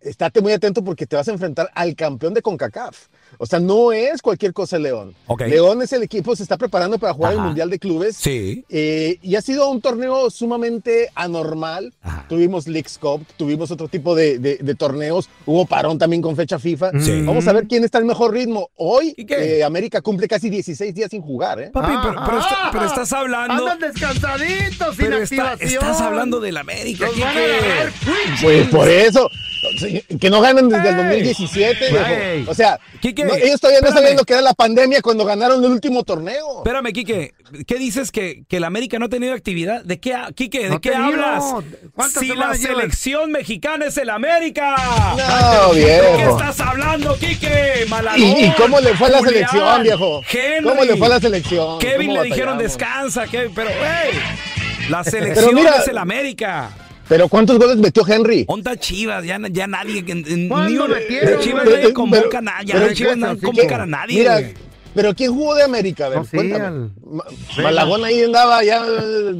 estate 0.00 0.40
muy 0.40 0.52
atento 0.52 0.84
porque 0.84 1.06
te 1.06 1.16
vas 1.16 1.26
a 1.28 1.32
enfrentar 1.32 1.70
al 1.74 1.96
campeón 1.96 2.34
de 2.34 2.42
CONCACAF. 2.42 3.06
O 3.38 3.46
sea, 3.46 3.58
no 3.60 3.92
es 3.92 4.22
cualquier 4.22 4.52
cosa 4.52 4.76
el 4.76 4.84
León. 4.84 5.14
León 5.46 5.82
es 5.82 5.92
el 5.92 6.02
equipo, 6.02 6.34
se 6.36 6.42
está 6.42 6.56
preparando 6.56 6.98
para 6.98 7.12
jugar 7.12 7.32
el 7.32 7.38
Ajá. 7.38 7.46
Mundial 7.48 7.70
de 7.70 7.78
Clubes. 7.78 8.16
Sí. 8.16 8.64
Eh, 8.68 9.18
y 9.22 9.34
ha 9.36 9.42
sido 9.42 9.68
un 9.70 9.80
torneo 9.80 10.30
sumamente 10.30 11.10
anormal. 11.14 11.92
Ajá. 12.02 12.24
Tuvimos 12.28 12.66
Leagues 12.66 12.98
Cup, 12.98 13.24
tuvimos 13.36 13.70
otro 13.70 13.88
tipo 13.88 14.14
de, 14.14 14.38
de- 14.38 14.56
de 14.58 14.74
torneos. 14.74 15.28
Hubo 15.44 15.66
parón 15.66 15.98
también 15.98 16.22
con 16.22 16.34
fecha 16.36 16.58
FIFA. 16.58 16.92
Sí. 17.00 17.22
Vamos 17.22 17.46
a 17.48 17.52
ver 17.52 17.66
quién 17.66 17.84
está 17.84 17.98
en 17.98 18.06
mejor 18.06 18.32
ritmo. 18.32 18.70
Hoy 18.76 19.14
eh, 19.16 19.62
América 19.64 20.00
cumple 20.00 20.28
casi 20.28 20.48
16 20.50 20.94
días 20.94 21.10
sin 21.10 21.22
jugar. 21.22 21.60
¿eh? 21.60 21.70
Papi, 21.72 21.92
pero, 22.02 22.22
pero 22.24 22.38
está- 22.38 22.56
Ah, 22.58 22.70
pero 22.72 22.86
estás 22.86 23.12
hablando. 23.12 23.68
Andan 23.68 23.78
descansaditos, 23.78 24.96
sin 24.96 25.04
Pero 25.04 25.16
está- 25.18 25.54
estás 25.60 26.00
hablando 26.00 26.40
del 26.40 26.56
América, 26.56 27.06
Los 27.06 27.18
van 27.20 27.36
a. 27.36 28.40
Pues 28.42 28.68
por 28.68 28.88
eso. 28.88 29.28
Que 30.20 30.30
no 30.30 30.40
ganan 30.40 30.68
desde 30.68 30.88
el 30.88 30.94
Ey. 30.96 31.02
2017. 31.34 31.90
viejo. 31.90 32.06
Ey. 32.06 32.44
O 32.48 32.54
sea, 32.54 32.78
Quique, 33.00 33.24
no- 33.26 33.34
ellos 33.34 33.60
todavía 33.60 33.80
no 33.80 33.88
espérame. 33.88 33.94
sabían 34.02 34.16
lo 34.16 34.24
que 34.24 34.32
era 34.32 34.42
la 34.42 34.54
pandemia 34.54 35.02
cuando 35.02 35.24
ganaron 35.24 35.62
el 35.64 35.70
último 35.70 36.02
torneo. 36.04 36.58
Espérame, 36.58 36.92
Quique, 36.92 37.34
¿qué 37.66 37.74
dices 37.76 38.10
que, 38.10 38.44
que 38.48 38.60
la 38.60 38.66
América 38.68 38.98
no 38.98 39.06
ha 39.06 39.08
tenido 39.08 39.32
actividad? 39.34 39.84
¿De 39.84 39.98
qué, 40.00 40.14
Quique, 40.34 40.64
de 40.64 40.70
No 40.70 40.80
qué 40.80 40.94
hablas? 40.94 41.44
¿Cuántas 41.94 42.20
Si 42.20 42.28
la 42.28 42.34
llevan? 42.34 42.56
selección 42.58 43.30
mexicana 43.32 43.86
es 43.86 43.96
el 43.96 44.10
América. 44.10 44.76
No, 45.16 45.74
¿De 45.74 45.80
qué 45.80 46.00
viejo. 46.16 46.38
estás 46.38 46.60
hablando, 46.60 47.16
Quique? 47.18 47.86
¿Y, 48.16 48.22
y 48.46 48.52
cómo 48.56 48.80
le 48.80 48.94
fue 48.94 49.08
a 49.08 49.10
la 49.10 49.18
Julián, 49.18 49.34
selección, 49.48 49.82
viejo? 49.82 50.20
Henry. 50.30 50.68
¿Cómo 50.70 50.84
le 50.84 50.96
fue 50.96 51.06
a 51.06 51.10
la 51.10 51.20
selección? 51.20 51.78
Kevin 51.78 52.08
¿Cómo 52.10 52.22
le 52.22 52.28
dijeron 52.30 52.58
descansa, 52.58 53.26
Kevin, 53.26 53.52
pero 53.54 53.70
hey, 53.70 54.18
la 54.88 55.04
selección 55.04 55.54
mira- 55.54 55.76
es 55.76 55.88
el 55.88 55.98
América. 55.98 56.70
Pero 57.08 57.28
¿cuántos 57.28 57.58
goles 57.58 57.76
metió 57.76 58.04
Henry? 58.06 58.44
Onda 58.48 58.76
Chivas, 58.76 59.24
ya, 59.24 59.38
ya 59.50 59.66
nadie, 59.66 60.04
en- 60.06 60.24
en- 60.26 60.48
¿Cuándo 60.48 60.68
ni 60.70 60.78
un- 60.78 60.90
metieron, 60.90 61.30
de 61.38 61.44
Chivas 61.44 61.64
güey? 61.64 61.76
nadie 61.76 61.92
convoca 61.92 62.22
Pero- 62.28 62.38
a 62.38 62.42
nadie, 62.42 62.72
pero 62.74 62.92
Chivas 62.94 63.16
no 63.16 63.38
convocan 63.38 63.80
a 63.82 63.86
nadie, 63.86 64.18
Mira, 64.18 64.40
güey. 64.40 64.54
pero 64.94 65.14
¿quién 65.14 65.32
jugó 65.32 65.54
de 65.54 65.62
América? 65.62 66.06
A 66.06 66.08
ver, 66.08 66.18
No, 66.18 66.24
sí, 66.24 66.36
al- 66.38 66.90
Ma- 67.08 67.24
Malagón 67.62 68.04
ahí 68.04 68.24
andaba, 68.24 68.64
ya, 68.64 68.82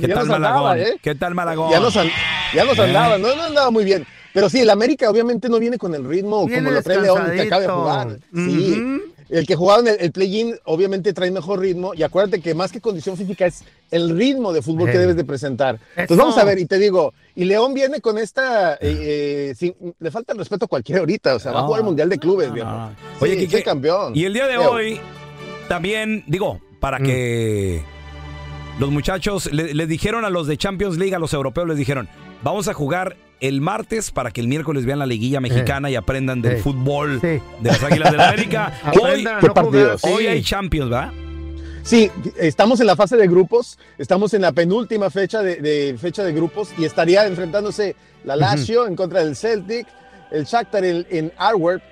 ¿Qué 0.00 0.06
ya 0.06 0.14
tal 0.14 0.26
nos 0.28 0.36
andaba, 0.36 0.62
Malagón? 0.62 0.78
¿eh? 0.78 0.96
¿Qué 1.02 1.14
tal 1.16 1.34
Malagón? 1.34 1.70
Ya 1.72 1.80
nos, 1.80 1.96
an- 1.96 2.10
ya 2.54 2.64
nos 2.64 2.78
Eh. 2.78 2.82
andaba, 2.82 3.18
no, 3.18 3.34
no 3.34 3.42
andaba 3.42 3.70
muy 3.72 3.84
bien. 3.84 4.06
Pero 4.36 4.48
sí, 4.50 4.60
el 4.60 4.70
América 4.70 5.10
obviamente 5.10 5.48
no 5.48 5.58
viene 5.58 5.78
con 5.78 5.94
el 5.94 6.04
ritmo 6.04 6.46
Viene 6.46 6.62
como 6.62 6.74
lo 6.76 6.82
trae 6.82 7.00
León, 7.00 7.22
que 7.34 7.40
acaba 7.42 7.62
de 7.62 7.68
jugar. 7.68 8.18
Sí. 8.34 9.00
El 9.28 9.44
que 9.44 9.56
jugaba 9.56 9.80
en 9.80 9.88
el, 9.88 9.96
el 9.98 10.12
play-in 10.12 10.54
obviamente 10.66 11.12
trae 11.12 11.32
mejor 11.32 11.58
ritmo 11.58 11.94
y 11.94 12.04
acuérdate 12.04 12.40
que 12.40 12.54
más 12.54 12.70
que 12.70 12.80
condición 12.80 13.16
física 13.16 13.46
es 13.46 13.64
el 13.90 14.16
ritmo 14.16 14.52
de 14.52 14.62
fútbol 14.62 14.88
que 14.90 14.98
debes 14.98 15.16
de 15.16 15.24
presentar. 15.24 15.74
Eso. 15.76 15.82
Entonces 16.02 16.16
vamos 16.18 16.38
a 16.38 16.44
ver 16.44 16.58
y 16.60 16.66
te 16.66 16.78
digo, 16.78 17.12
y 17.34 17.44
León 17.44 17.74
viene 17.74 18.00
con 18.00 18.18
esta, 18.18 18.74
eh, 18.74 18.78
eh, 18.82 19.54
sin- 19.58 19.74
le 19.98 20.10
falta 20.12 20.32
el 20.32 20.38
respeto 20.38 20.66
a 20.66 20.68
cualquiera 20.68 21.00
ahorita, 21.00 21.34
o 21.34 21.38
sea, 21.40 21.50
va 21.50 21.60
a 21.60 21.62
jugar 21.64 21.80
el 21.80 21.86
Mundial 21.86 22.08
de 22.08 22.18
Clubes, 22.18 22.52
viejo. 22.52 22.68
Ah. 22.70 22.92
Sí, 23.18 23.24
Oye, 23.24 23.50
soy 23.50 23.62
campeón. 23.64 24.12
Y 24.14 24.26
el 24.26 24.32
día 24.32 24.46
de 24.46 24.58
hoy, 24.58 25.00
también, 25.68 26.22
digo, 26.28 26.60
para 26.78 27.00
Mm. 27.00 27.02
que 27.04 27.82
los 28.78 28.90
muchachos 28.90 29.50
le, 29.52 29.74
le 29.74 29.86
dijeron 29.86 30.24
a 30.24 30.30
los 30.30 30.46
de 30.46 30.56
Champions 30.56 30.98
League, 30.98 31.14
a 31.14 31.18
los 31.18 31.32
europeos, 31.32 31.66
les 31.68 31.76
dijeron, 31.78 32.08
vamos 32.42 32.68
a 32.68 32.74
jugar 32.74 33.16
el 33.40 33.60
martes 33.60 34.10
para 34.10 34.30
que 34.30 34.40
el 34.40 34.48
miércoles 34.48 34.86
vean 34.86 34.98
la 34.98 35.06
liguilla 35.06 35.40
mexicana 35.40 35.90
y 35.90 35.94
aprendan 35.96 36.40
del 36.42 36.52
Eh. 36.52 36.56
fútbol 36.58 37.20
Sí. 37.20 37.26
de 37.26 37.42
las 37.62 37.82
Águilas 37.82 38.10
de 38.12 38.16
la 38.16 38.28
América. 38.28 38.72
hoy, 39.02 39.26
hoy 40.02 40.26
hay 40.26 40.42
Champions, 40.42 40.92
¿va? 40.92 41.12
Sí, 41.82 42.10
estamos 42.36 42.80
en 42.80 42.86
la 42.88 42.96
fase 42.96 43.16
de 43.16 43.28
grupos, 43.28 43.78
estamos 43.96 44.34
en 44.34 44.42
la 44.42 44.52
penúltima 44.52 45.08
fecha 45.08 45.40
de, 45.42 45.56
de 45.56 45.96
fecha 45.98 46.24
de 46.24 46.32
grupos 46.32 46.70
y 46.76 46.84
estaría 46.84 47.26
enfrentándose 47.26 47.94
la 48.24 48.34
Lazio 48.36 48.86
en 48.88 48.96
contra 48.96 49.22
del 49.22 49.36
Celtic, 49.36 49.86
el 50.32 50.44
Shakhtar 50.44 50.84
en, 50.84 51.06
en 51.10 51.32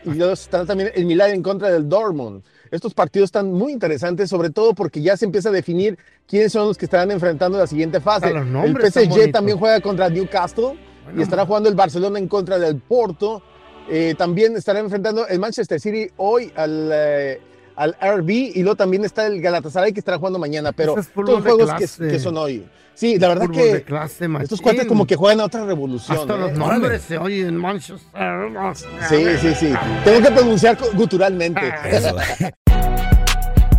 y 0.04 0.10
luego 0.14 0.32
está 0.32 0.66
también 0.66 0.90
el 0.96 1.04
Milan 1.06 1.30
en 1.30 1.42
contra 1.42 1.70
del 1.70 1.88
Dortmund. 1.88 2.42
Estos 2.74 2.92
partidos 2.92 3.28
están 3.28 3.52
muy 3.52 3.72
interesantes, 3.72 4.28
sobre 4.28 4.50
todo 4.50 4.74
porque 4.74 5.00
ya 5.00 5.16
se 5.16 5.24
empieza 5.24 5.48
a 5.50 5.52
definir 5.52 5.96
quiénes 6.26 6.50
son 6.50 6.66
los 6.66 6.76
que 6.76 6.86
estarán 6.86 7.12
enfrentando 7.12 7.56
la 7.56 7.68
siguiente 7.68 8.00
fase. 8.00 8.32
Los 8.32 8.64
El 8.64 8.90
PSG 8.90 9.30
también 9.30 9.58
juega 9.58 9.80
contra 9.80 10.08
Newcastle 10.08 10.76
y 11.16 11.22
estará 11.22 11.46
jugando 11.46 11.68
el 11.68 11.76
Barcelona 11.76 12.18
en 12.18 12.26
contra 12.26 12.58
del 12.58 12.80
Porto. 12.80 13.42
Eh, 13.88 14.16
también 14.18 14.56
estará 14.56 14.80
enfrentando 14.80 15.24
el 15.28 15.38
Manchester 15.38 15.78
City 15.78 16.10
hoy 16.16 16.50
al, 16.56 16.90
eh, 16.92 17.40
al 17.76 17.94
RB 18.00 18.30
y 18.30 18.62
luego 18.62 18.74
también 18.74 19.04
está 19.04 19.24
el 19.26 19.40
Galatasaray 19.40 19.92
que 19.92 20.00
estará 20.00 20.18
jugando 20.18 20.40
mañana, 20.40 20.72
pero 20.72 20.98
es 20.98 21.12
todos 21.12 21.44
de 21.44 21.50
juegos 21.50 21.70
que 21.96 22.18
son 22.18 22.36
hoy. 22.36 22.66
Sí, 22.94 23.18
la 23.18 23.28
verdad 23.28 23.48
de 23.48 23.52
que 23.52 23.82
clase, 23.82 24.28
estos 24.42 24.60
cuates 24.60 24.86
como 24.86 25.06
que 25.06 25.16
juegan 25.16 25.40
a 25.40 25.44
otra 25.44 25.64
revolución. 25.64 26.16
Hasta 26.16 26.34
¿eh? 26.34 26.38
los 26.38 26.52
nombres 26.52 27.02
se 27.02 27.18
oyen 27.18 27.56
Manchester. 27.56 28.52
Sí, 29.08 29.24
sí, 29.40 29.54
sí. 29.54 29.74
Tengo 30.04 30.26
que 30.26 30.30
pronunciar 30.32 30.78
guturalmente. 30.94 31.72
Eso. 31.84 32.16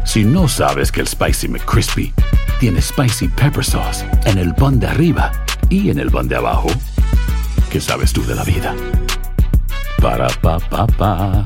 Si 0.05 0.23
no 0.23 0.47
sabes 0.47 0.91
que 0.91 1.01
el 1.01 1.07
Spicy 1.07 1.49
McCrispy 1.49 2.13
tiene 2.59 2.81
Spicy 2.81 3.27
Pepper 3.27 3.65
Sauce 3.65 4.05
en 4.25 4.37
el 4.37 4.53
pan 4.53 4.79
de 4.79 4.87
arriba 4.87 5.31
y 5.67 5.89
en 5.89 5.99
el 5.99 6.09
pan 6.09 6.27
de 6.27 6.35
abajo, 6.37 6.67
¿qué 7.69 7.81
sabes 7.81 8.13
tú 8.13 8.23
de 8.23 8.35
la 8.35 8.43
vida? 8.43 8.73
Para, 10.01 10.27
pa, 10.41 10.59
pa, 10.59 10.87
pa. 10.87 11.45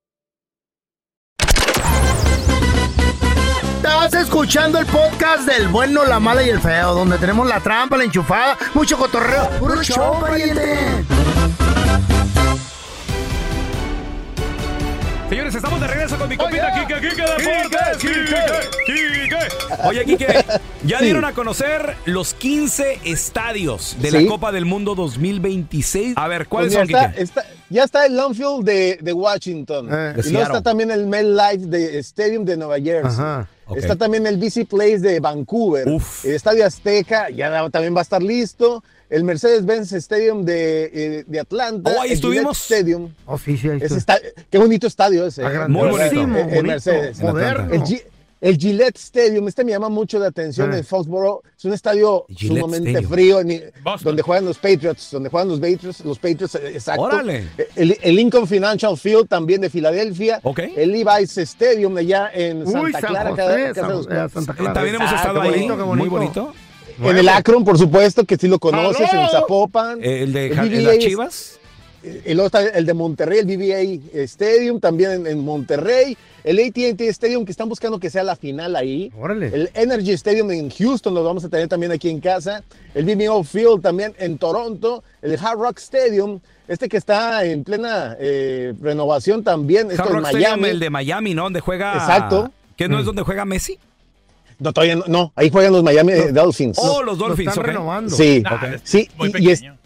Estás 3.83 4.13
escuchando 4.13 4.77
el 4.77 4.85
podcast 4.85 5.47
del 5.47 5.67
bueno, 5.69 6.05
la 6.05 6.19
mala 6.19 6.43
y 6.43 6.49
el 6.49 6.59
feo, 6.61 6.93
donde 6.93 7.17
tenemos 7.17 7.47
la 7.47 7.59
trampa, 7.61 7.97
la 7.97 8.03
enchufada, 8.03 8.55
mucho 8.75 8.95
cotorreo. 8.95 9.49
¡Puro 9.59 9.81
show, 9.81 10.19
pariente! 10.21 10.77
Señores, 15.29 15.55
estamos 15.55 15.79
de 15.81 15.87
regreso 15.87 16.17
con 16.17 16.29
mi 16.29 16.37
compita 16.37 16.71
Kike, 16.73 17.09
Kike 17.09 17.21
Deportes. 17.21 17.97
Kike, 17.97 18.85
Kike. 18.85 19.87
Oye, 19.87 20.05
Kike, 20.05 20.45
ya 20.83 20.99
Sí. 20.99 21.05
dieron 21.05 21.25
a 21.25 21.31
conocer 21.33 21.95
los 22.05 22.33
15 22.35 22.99
estadios 23.05 23.95
de 23.99 24.11
Sí. 24.11 24.21
la 24.25 24.29
Copa 24.29 24.51
del 24.51 24.65
Mundo 24.65 24.93
2026. 24.93 26.13
A 26.17 26.27
ver, 26.27 26.47
¿cuáles 26.47 26.73
Pues 26.73 26.79
son, 26.81 26.87
mira, 26.87 27.09
Kike? 27.11 27.23
está, 27.23 27.41
está- 27.41 27.53
ya 27.69 27.83
está 27.85 28.05
el 28.05 28.15
Longfield 28.17 28.63
de, 28.65 28.99
de 29.01 29.13
Washington. 29.13 29.87
Eh. 29.91 29.95
De 29.95 29.97
y 29.97 30.13
luego 30.13 30.21
Seattle. 30.23 30.43
está 30.43 30.61
también 30.61 30.91
el 30.91 31.07
MetLife 31.07 31.65
de 31.65 31.97
Stadium 31.99 32.43
de 32.45 32.57
Nueva 32.57 32.75
Jersey. 32.79 33.11
Ajá. 33.11 33.47
Está 33.75 33.95
también 33.95 34.25
el 34.27 34.37
BC 34.37 34.65
Place 34.67 34.99
de 34.99 35.19
Vancouver. 35.19 35.87
Uf. 35.87 36.25
El 36.25 36.35
Estadio 36.35 36.65
Azteca 36.65 37.29
ya 37.29 37.69
también 37.69 37.95
va 37.95 37.99
a 37.99 38.03
estar 38.03 38.21
listo. 38.21 38.83
El 39.09 39.23
Mercedes-Benz 39.25 39.91
Stadium 39.91 40.45
de, 40.45 40.83
eh, 40.93 41.23
de 41.27 41.39
Atlanta. 41.39 41.91
Oh, 41.91 42.01
ahí 42.01 42.11
el 42.11 42.17
Gillette 42.17 42.33
estuvimos. 42.37 42.57
Stadium. 42.63 43.09
Oh, 43.25 43.37
sí, 43.37 43.57
sí, 43.57 43.69
ahí 43.69 43.79
Ese 43.81 43.97
está. 43.97 44.15
está- 44.15 44.41
qué 44.49 44.57
bonito 44.57 44.87
estadio 44.87 45.27
ese. 45.27 45.43
Ah, 45.43 45.65
¿eh? 45.65 45.67
Muy 45.67 45.89
bonito. 45.89 46.21
El- 46.49 46.63
Mercedes. 46.63 47.19
Moderno. 47.21 47.73
El, 47.73 47.83
el 48.41 48.57
Gillette 48.57 48.97
Stadium, 48.97 49.47
este 49.47 49.63
me 49.63 49.71
llama 49.71 49.87
mucho 49.89 50.17
la 50.19 50.27
atención 50.27 50.73
Ah. 50.73 50.77
en 50.77 50.83
Foxborough. 50.83 51.41
Es 51.57 51.63
un 51.65 51.73
estadio 51.73 52.25
Gillette 52.27 52.57
sumamente 52.61 52.89
Stadium. 52.89 53.11
frío, 53.11 53.39
en- 53.39 53.71
donde 54.03 54.21
juegan 54.23 54.45
los 54.45 54.57
Patriots, 54.57 55.09
donde 55.11 55.29
juegan 55.29 55.47
los 55.49 55.59
Patriots, 55.59 56.03
los 56.03 56.17
Patriots, 56.19 56.55
eh, 56.55 56.71
exacto. 56.73 57.03
Órale. 57.03 57.47
El, 57.75 57.97
el 58.01 58.15
Lincoln 58.15 58.47
Financial 58.47 58.97
Field 58.97 59.27
también 59.27 59.61
de 59.61 59.69
Filadelfia. 59.69 60.39
Ok. 60.43 60.59
El 60.75 60.91
Levi's 60.91 61.37
Stadium 61.37 61.95
allá 61.97 62.31
en 62.33 62.65
Santa 62.65 62.81
Uy, 62.81 62.91
San 62.91 63.01
Clara. 63.01 63.29
José, 63.29 63.71
cada- 63.75 64.29
San 64.29 64.29
Santa 64.29 64.53
Clara. 64.55 64.73
También 64.73 64.95
hemos 64.95 65.11
Ah, 65.11 65.15
estado 65.15 65.41
qué 65.41 65.47
ahí. 65.47 65.67
bonito, 65.69 65.85
Muy 65.95 66.09
bonito. 66.09 66.53
En 67.03 67.17
el 67.17 67.29
Akron, 67.29 67.63
por 67.63 67.77
supuesto, 67.79 68.25
que 68.25 68.37
sí 68.37 68.47
lo 68.47 68.59
conoces, 68.59 69.11
en 69.13 69.29
Zapopan. 69.29 70.03
Eh, 70.03 70.23
El 70.23 70.33
de 70.33 70.47
El 70.47 70.53
BBA 70.59 70.81
las 70.81 70.93
es- 70.95 70.99
Chivas. 71.05 71.59
Y 72.03 72.33
luego 72.33 72.47
está 72.47 72.63
el 72.67 72.85
de 72.85 72.93
Monterrey, 72.93 73.39
el 73.39 73.45
BBA 73.45 74.21
Stadium, 74.23 74.79
también 74.79 75.11
en, 75.11 75.27
en 75.27 75.39
Monterrey. 75.45 76.17
El 76.43 76.57
AT&T 76.57 77.07
Stadium, 77.09 77.45
que 77.45 77.51
están 77.51 77.69
buscando 77.69 77.99
que 77.99 78.09
sea 78.09 78.23
la 78.23 78.35
final 78.35 78.75
ahí. 78.75 79.11
Órale. 79.15 79.47
El 79.53 79.69
Energy 79.75 80.11
Stadium 80.13 80.49
en 80.51 80.71
Houston, 80.71 81.13
lo 81.13 81.23
vamos 81.23 81.43
a 81.45 81.49
tener 81.49 81.67
también 81.67 81.91
aquí 81.91 82.09
en 82.09 82.19
casa. 82.19 82.63
El 82.95 83.05
BMO 83.05 83.43
Field 83.43 83.81
también 83.83 84.13
en 84.17 84.39
Toronto. 84.39 85.03
El 85.21 85.37
Hard 85.37 85.59
Rock 85.59 85.77
Stadium, 85.77 86.39
este 86.67 86.89
que 86.89 86.97
está 86.97 87.45
en 87.45 87.63
plena 87.63 88.15
eh, 88.19 88.73
renovación 88.81 89.43
también. 89.43 89.91
Esto 89.91 90.01
Hard 90.03 90.09
en 90.11 90.17
Rock 90.17 90.25
Stadium, 90.29 90.49
Miami. 90.49 90.69
el 90.69 90.79
de 90.79 90.89
Miami, 90.89 91.33
¿no? 91.35 91.43
Donde 91.43 91.59
juega. 91.59 91.93
Exacto. 91.93 92.51
¿Que 92.75 92.89
no 92.89 92.97
es 92.99 93.05
donde 93.05 93.21
juega 93.21 93.45
Messi? 93.45 93.77
No, 94.57 94.73
todavía 94.73 94.95
no, 94.95 95.03
no, 95.07 95.33
ahí 95.35 95.49
juegan 95.49 95.73
los 95.73 95.83
Miami 95.83 96.13
Dolphins. 96.31 96.77
Oh, 96.79 97.01
los 97.03 97.17
Lo 97.17 97.27
Dolphins. 97.27 97.49
están 97.49 97.63
renovando. 97.65 98.15
Sí, 98.15 98.41
Nah, 98.41 98.77
sí, 98.83 99.09
muy 99.17 99.31
y, 99.35 99.43
y 99.47 99.49
es- 99.51 99.59
pequeño. 99.61 99.77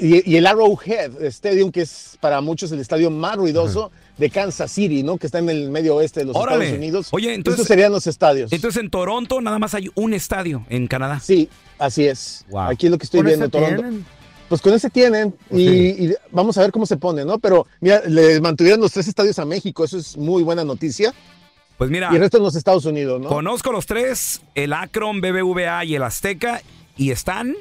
Y- 0.00 0.30
y 0.32 0.36
el 0.36 0.46
Arrowhead 0.46 1.22
Stadium, 1.24 1.70
que 1.70 1.82
es 1.82 2.16
para 2.20 2.40
muchos 2.40 2.70
el 2.72 2.80
estadio 2.80 3.10
más 3.10 3.36
ruidoso 3.36 3.90
de 4.16 4.30
Kansas 4.30 4.70
City, 4.72 5.02
¿no? 5.02 5.16
Que 5.18 5.26
está 5.26 5.38
en 5.38 5.48
el 5.48 5.70
medio 5.70 5.96
oeste 5.96 6.20
de 6.20 6.26
los 6.26 6.36
Órale. 6.36 6.64
Estados 6.64 6.78
Unidos. 6.78 7.08
Oye, 7.12 7.34
entonces- 7.34 7.60
Estos 7.60 7.68
serían 7.68 7.92
los 7.92 8.06
estadios. 8.06 8.52
Entonces 8.52 8.82
en 8.82 8.90
Toronto 8.90 9.40
nada 9.40 9.58
más 9.58 9.74
hay 9.74 9.90
un 9.94 10.14
estadio 10.14 10.64
en 10.68 10.86
Canadá. 10.88 11.20
sí, 11.20 11.48
así 11.78 12.06
es. 12.06 12.44
Wow. 12.50 12.62
Aquí 12.70 12.86
es 12.86 12.92
lo 12.92 12.98
que 12.98 13.04
estoy 13.04 13.18
Con 13.20 13.26
viendo, 13.26 13.44
ese 13.46 13.52
Toronto. 13.52 13.82
tienen. 13.82 14.06
pues 14.48 14.62
con 14.62 14.72
ese 14.72 14.88
tienen 14.88 15.34
y, 15.50 15.68
y 16.06 16.14
vamos 16.30 16.56
a 16.56 16.62
ver 16.62 16.72
cómo 16.72 16.86
se 16.86 16.96
pone, 16.96 17.22
¿no? 17.24 17.38
Pero 17.38 17.66
mira, 17.80 18.00
le 18.06 18.40
mantuvieron 18.40 18.80
los 18.80 18.92
tres 18.92 19.06
estadios 19.06 19.38
a 19.38 19.44
México, 19.44 19.84
eso 19.84 19.98
es 19.98 20.16
muy 20.16 20.42
buena 20.42 20.64
noticia. 20.64 21.12
Pues 21.76 21.90
mira, 21.90 22.08
Y 22.10 22.14
el 22.16 22.22
resto 22.22 22.38
en 22.38 22.42
los 22.44 22.56
Estados 22.56 22.86
Unidos, 22.86 23.20
¿no? 23.20 23.28
conozco 23.28 23.70
los 23.72 23.86
tres, 23.86 24.40
el 24.54 24.72
Akron, 24.72 25.20
BBVA 25.20 25.84
y 25.84 25.94
el 25.94 26.02
Azteca, 26.02 26.60
y 26.96 27.10
están 27.12 27.54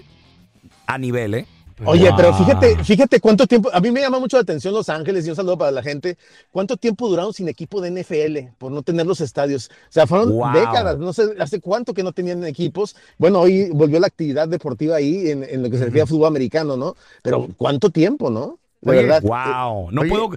a 0.88 0.98
nivel, 0.98 1.34
¿eh? 1.36 1.46
Oye, 1.86 2.10
pero 2.16 2.34
fíjate, 2.34 2.84
fíjate 2.84 3.20
cuánto 3.20 3.46
tiempo, 3.48 3.70
a 3.72 3.80
mí 3.80 3.92
me 3.92 4.02
llama 4.02 4.20
mucho 4.20 4.38
la 4.38 4.42
atención 4.42 4.74
Los 4.74 4.90
Ángeles 4.90 5.26
y 5.26 5.30
un 5.30 5.36
saludo 5.36 5.58
para 5.58 5.72
la 5.72 5.84
gente, 5.84 6.18
cuánto 6.52 6.76
tiempo 6.78 7.08
duraron 7.08 7.34
sin 7.34 7.48
equipo 7.48 7.82
de 7.82 7.90
NFL 7.90 8.54
por 8.58 8.72
no 8.72 8.82
tener 8.84 9.06
los 9.06 9.22
estadios. 9.22 9.70
O 9.70 9.92
sea, 9.92 10.08
fueron 10.08 10.30
Wow. 10.30 10.52
décadas, 10.52 10.98
no 10.98 11.14
sé, 11.14 11.24
hace 11.40 11.62
cuánto 11.62 11.94
que 11.94 12.04
no 12.04 12.12
tenían 12.14 12.44
equipos. 12.46 12.96
Bueno, 13.18 13.42
hoy 13.42 13.70
volvió 13.70 14.00
la 14.00 14.08
actividad 14.08 14.48
deportiva 14.48 14.96
ahí 14.98 15.30
en, 15.30 15.44
en 15.44 15.62
lo 15.64 15.70
que 15.70 15.78
se 15.78 15.86
refiere 15.86 16.04
a 16.04 16.08
fútbol 16.08 16.28
americano, 16.28 16.78
¿no? 16.78 16.96
Pero 17.22 17.48
cuánto 17.58 17.90
tiempo, 17.90 18.30
¿no? 18.30 18.60
De 18.82 18.92
Oye, 18.92 19.04
verdad. 19.04 19.24
wow, 19.24 19.92
no 19.92 20.02
Oye. 20.02 20.10
puedo. 20.10 20.30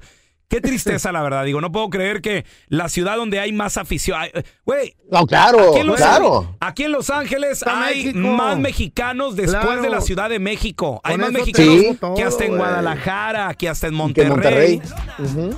Qué 0.50 0.60
tristeza, 0.60 1.12
la 1.12 1.22
verdad. 1.22 1.44
Digo, 1.44 1.60
no 1.60 1.70
puedo 1.72 1.88
creer 1.90 2.20
que 2.20 2.44
la 2.68 2.88
ciudad 2.88 3.16
donde 3.16 3.38
hay 3.38 3.52
más 3.52 3.76
afición. 3.76 4.20
Güey. 4.66 4.96
No, 5.10 5.24
claro, 5.26 5.70
aquí 5.70 5.78
en 5.80 5.86
Los, 5.86 5.96
claro. 5.96 6.56
Aquí 6.60 6.84
en 6.84 6.92
Los 6.92 7.08
Ángeles 7.10 7.52
Está 7.58 7.84
hay 7.84 8.04
México. 8.06 8.18
más 8.28 8.58
mexicanos 8.58 9.34
después 9.36 9.62
Claro. 9.64 9.82
de 9.82 9.90
la 9.90 10.00
Ciudad 10.00 10.28
de 10.28 10.38
México. 10.40 11.00
Hay 11.04 11.12
Con 11.14 11.20
más 11.22 11.32
mexicanos 11.32 12.16
que 12.16 12.22
hasta 12.24 12.44
en. 12.44 12.56
Guadalajara, 12.56 13.54
que 13.54 13.68
hasta 13.68 13.86
en 13.86 14.12
que 14.12 14.24
Monterrey. 14.24 14.82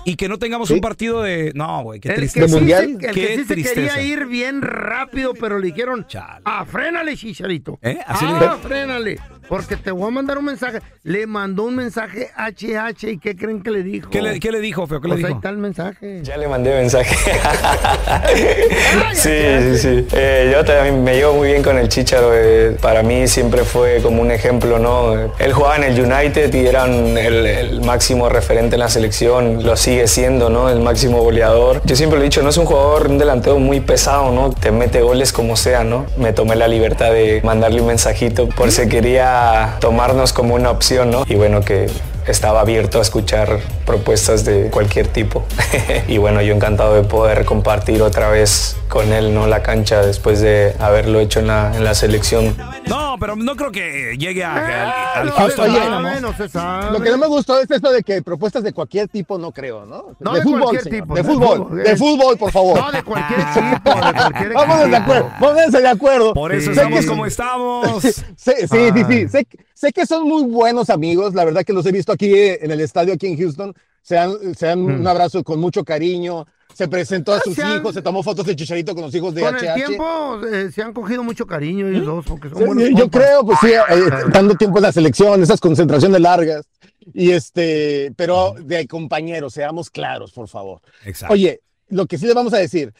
Y 0.05 0.17
que 0.17 0.29
no 0.29 0.39
tengamos 0.39 0.69
Sí. 0.69 0.75
un 0.75 0.81
partido 0.81 1.23
de. 1.23 1.53
No, 1.55 1.83
güey, 1.83 1.99
qué 2.01 2.09
El 2.09 2.15
que 2.15 2.21
tristeza. 2.21 2.49
sí 2.49 2.55
mundial. 2.55 2.85
se- 3.01 3.07
el 3.09 3.15
Qué 3.15 3.21
que 3.27 3.37
sí 3.37 3.45
se 3.45 3.55
tristeza. 3.55 3.95
quería 3.95 4.03
ir 4.03 4.27
bien 4.27 4.63
rápido, 4.63 5.33
pero 5.35 5.59
le 5.59 5.67
dijeron, 5.69 6.07
Chale. 6.07 6.43
ah, 6.45 6.65
frénale, 6.67 7.17
chicharito. 7.17 7.79
¿Eh? 7.83 7.99
Así 8.07 8.25
le 8.27 8.31
ah, 8.31 8.35
dijeron. 8.35 8.61
frénale, 8.61 9.21
porque 9.49 9.77
te 9.77 9.91
voy 9.91 10.09
a 10.09 10.11
mandar 10.11 10.39
un 10.39 10.45
mensaje. 10.47 10.81
Le 11.03 11.27
mandó 11.27 11.65
un 11.65 11.77
mensaje 11.77 12.31
HH 12.37 13.09
y 13.11 13.19
¿qué 13.19 13.37
creen 13.37 13.63
que 13.63 13.71
le 13.71 13.83
dijo? 13.83 14.11
¿Qué 14.11 14.23
le, 14.23 14.41
qué 14.41 14.51
le 14.53 14.61
dijo, 14.61 14.87
feo? 14.87 15.01
¿Qué 15.01 15.09
le 15.09 15.15
Pues 15.15 15.25
ahí 15.25 15.29
dijo? 15.29 15.39
está 15.39 15.49
el 15.51 15.59
mensaje. 15.59 16.21
Ya 16.23 16.37
le 16.37 16.49
mandé 16.49 16.75
mensaje. 16.75 17.15
sí, 19.15 19.31
sí, 19.61 19.79
sí. 19.79 20.07
Eh, 20.13 20.51
yo 20.53 20.65
también 20.65 21.03
me 21.05 21.15
llevo 21.17 21.35
muy 21.35 21.49
bien 21.49 21.63
con 21.63 21.79
el 21.79 21.89
Chicharo. 21.89 22.31
eh, 22.35 22.77
para 22.81 23.03
mí 23.03 23.27
siempre 23.29 23.65
fue 23.65 24.01
como 24.03 24.23
un 24.23 24.31
ejemplo, 24.31 24.79
¿no? 24.79 25.15
Él 25.39 25.53
jugaba 25.53 25.77
en 25.77 25.85
el 25.85 26.01
United 26.01 26.53
y 26.55 26.67
era 26.67 26.85
el, 26.85 27.17
el 27.47 27.81
máximo 27.83 28.29
referente 28.29 28.77
en 28.77 28.81
la 28.81 28.89
selección. 28.89 29.63
Lo 29.65 29.77
sigue 29.77 30.07
siendo, 30.07 30.51
¿no? 30.51 30.69
El 30.69 30.81
máximo 30.81 31.23
goleador. 31.23 31.83
Yo 31.85 31.97
siempre 31.97 32.19
lo 32.19 32.25
he 32.25 32.29
dicho, 32.29 32.43
no 32.43 32.49
es 32.51 32.57
un 32.57 32.67
jugador, 32.67 33.09
un 33.09 33.19
delantero 33.19 33.59
muy 33.59 33.81
pesado, 33.81 34.31
¿no? 34.33 34.51
Te 34.53 34.71
mete 34.73 35.03
goles 35.03 35.33
como 35.33 35.57
sea, 35.57 35.85
¿no? 35.85 36.07
Me 36.17 36.33
tomé 36.33 36.57
la 36.57 36.69
libertad 36.69 37.13
de 37.13 37.41
mandarle 37.45 37.81
un 37.81 37.89
mensajito 37.89 38.49
por 38.49 38.71
si 38.71 38.89
quería 38.89 39.32
tomarnos 39.81 40.33
como 40.33 40.55
una 40.55 40.71
opción, 40.71 41.11
¿no? 41.11 41.25
Y 41.27 41.35
bueno, 41.35 41.61
que 41.63 41.91
estaba 42.27 42.61
abierto 42.61 42.99
a 42.99 43.03
escuchar 43.03 43.59
propuestas 43.87 44.45
de 44.45 44.71
cualquier 44.71 45.09
tipo. 45.09 45.45
y 46.09 46.19
bueno, 46.19 46.43
yo 46.43 46.55
encantado 46.55 46.95
de 46.95 47.03
poder 47.03 47.45
compartir 47.45 48.03
otra 48.03 48.29
vez 48.29 48.77
con 48.89 49.13
él 49.13 49.35
¿no? 49.35 49.47
la 49.47 49.63
cancha 49.63 50.03
después 50.05 50.41
de 50.41 50.75
haberlo 50.79 51.19
hecho 51.21 51.41
en 51.41 51.47
la, 51.49 51.75
en 51.75 51.83
la 51.85 51.95
selección. 51.95 52.55
No, 52.87 53.17
pero 53.19 53.37
no 53.37 53.57
creo 53.57 53.71
que 53.73 54.17
llegue 54.19 54.45
a- 54.45 54.53
Ah, 54.55 55.13
al, 55.21 55.29
al 55.31 56.23
no 56.23 56.33
se 56.37 56.49
sabe. 56.49 56.91
Lo 56.93 57.01
que 57.01 57.11
no 57.11 57.19
me 57.19 57.27
gustó 57.27 57.59
es 57.61 57.71
eso 57.71 57.91
de 57.91 58.03
que 58.03 58.23
propuestas 58.23 58.63
de 58.63 58.73
cualquier 58.73 59.09
tipo 59.09 59.39
no 59.39 59.51
creo, 59.53 59.85
¿no? 59.87 60.15
No, 60.21 60.33
de, 60.33 60.39
de 60.39 60.45
fútbol, 60.45 60.61
cualquier 60.61 60.83
señor, 60.83 61.01
tipo, 61.03 61.15
de 61.15 61.23
de 61.23 61.29
fútbol, 61.29 61.59
fútbol, 61.59 61.83
de 61.83 61.91
eh. 61.93 61.97
fútbol, 61.97 62.39
por 62.39 62.53
favor. 62.53 62.79
No, 62.81 62.93
de 62.93 63.03
cualquier 63.03 63.41
tipo, 63.55 63.91
de 63.95 64.13
cualquier 64.13 64.53
Vámonos 64.55 64.91
de 64.91 64.97
acuerdo, 64.97 65.31
pónganse 65.41 65.81
de 65.81 65.89
acuerdo. 65.89 66.35
Por 66.35 66.53
eso 66.55 66.71
estamos 66.71 67.01
que- 67.01 67.07
como 67.07 67.27
estamos. 67.27 68.03
Sí, 68.03 68.13
sí, 68.37 68.53
sí, 68.71 68.91
sí, 68.95 69.05
sí. 69.09 69.29
Sé, 69.29 69.47
sé 69.75 69.93
que 69.93 70.07
son 70.07 70.29
muy 70.29 70.43
buenos 70.45 70.91
amigos. 70.91 71.35
La 71.35 71.45
verdad 71.45 71.65
que 71.65 71.73
los 71.73 71.85
he 71.87 71.93
visto 71.93 72.12
aquí 72.13 72.33
eh, 72.33 72.59
en 72.63 72.71
el 72.71 72.81
estadio, 72.81 73.15
aquí 73.15 73.27
en 73.27 73.37
Houston. 73.39 73.75
Se 74.03 74.17
dan, 74.17 74.55
se 74.57 74.67
dan 74.67 74.81
un 74.81 75.07
abrazo 75.07 75.45
con 75.45 75.61
mucho 75.61 75.85
cariño. 75.85 76.45
Se 76.75 76.89
presentó 76.89 77.35
a 77.35 77.41
sus 77.41 77.55
se 77.55 77.63
han- 77.63 77.77
hijos, 77.79 77.95
se 77.95 78.03
tomó 78.03 78.23
fotos 78.23 78.47
de 78.47 78.57
Chicharito 78.57 78.95
con 78.95 79.05
los 79.05 79.15
hijos 79.15 79.35
de 79.35 79.43
Con 79.43 79.55
HH. 79.55 79.63
el 79.69 79.75
tiempo 79.75 80.41
eh, 80.51 80.71
se 80.73 80.83
han 80.83 80.93
cogido 80.95 81.23
mucho 81.23 81.47
cariño 81.47 81.87
ellos 81.87 82.07
dos, 82.07 82.25
porque 82.27 82.49
son 82.49 82.59
Sí, 82.59 82.65
buenos 82.65 82.99
yo 82.99 83.11
creo, 83.11 83.45
pues 83.45 83.59
sí, 83.61 83.69
eh, 83.73 84.11
tanto 84.33 84.55
tiempo 84.57 84.79
en 84.79 84.83
la 84.85 84.93
selección, 84.93 85.43
esas 85.43 85.61
concentraciones 85.61 86.21
largas. 86.21 86.65
Y 87.13 87.31
este, 87.33 88.13
pero 88.17 88.55
de 88.59 88.87
compañeros, 88.89 89.53
seamos 89.55 89.91
claros, 89.91 90.33
por 90.33 90.49
favor. 90.49 90.81
Exacto. 91.05 91.35
Oye, 91.35 91.61
lo 91.89 92.07
que 92.07 92.17
sí 92.17 92.27
le 92.27 92.33
vamos 92.35 92.55
a 92.55 92.59
decir, 92.59 92.93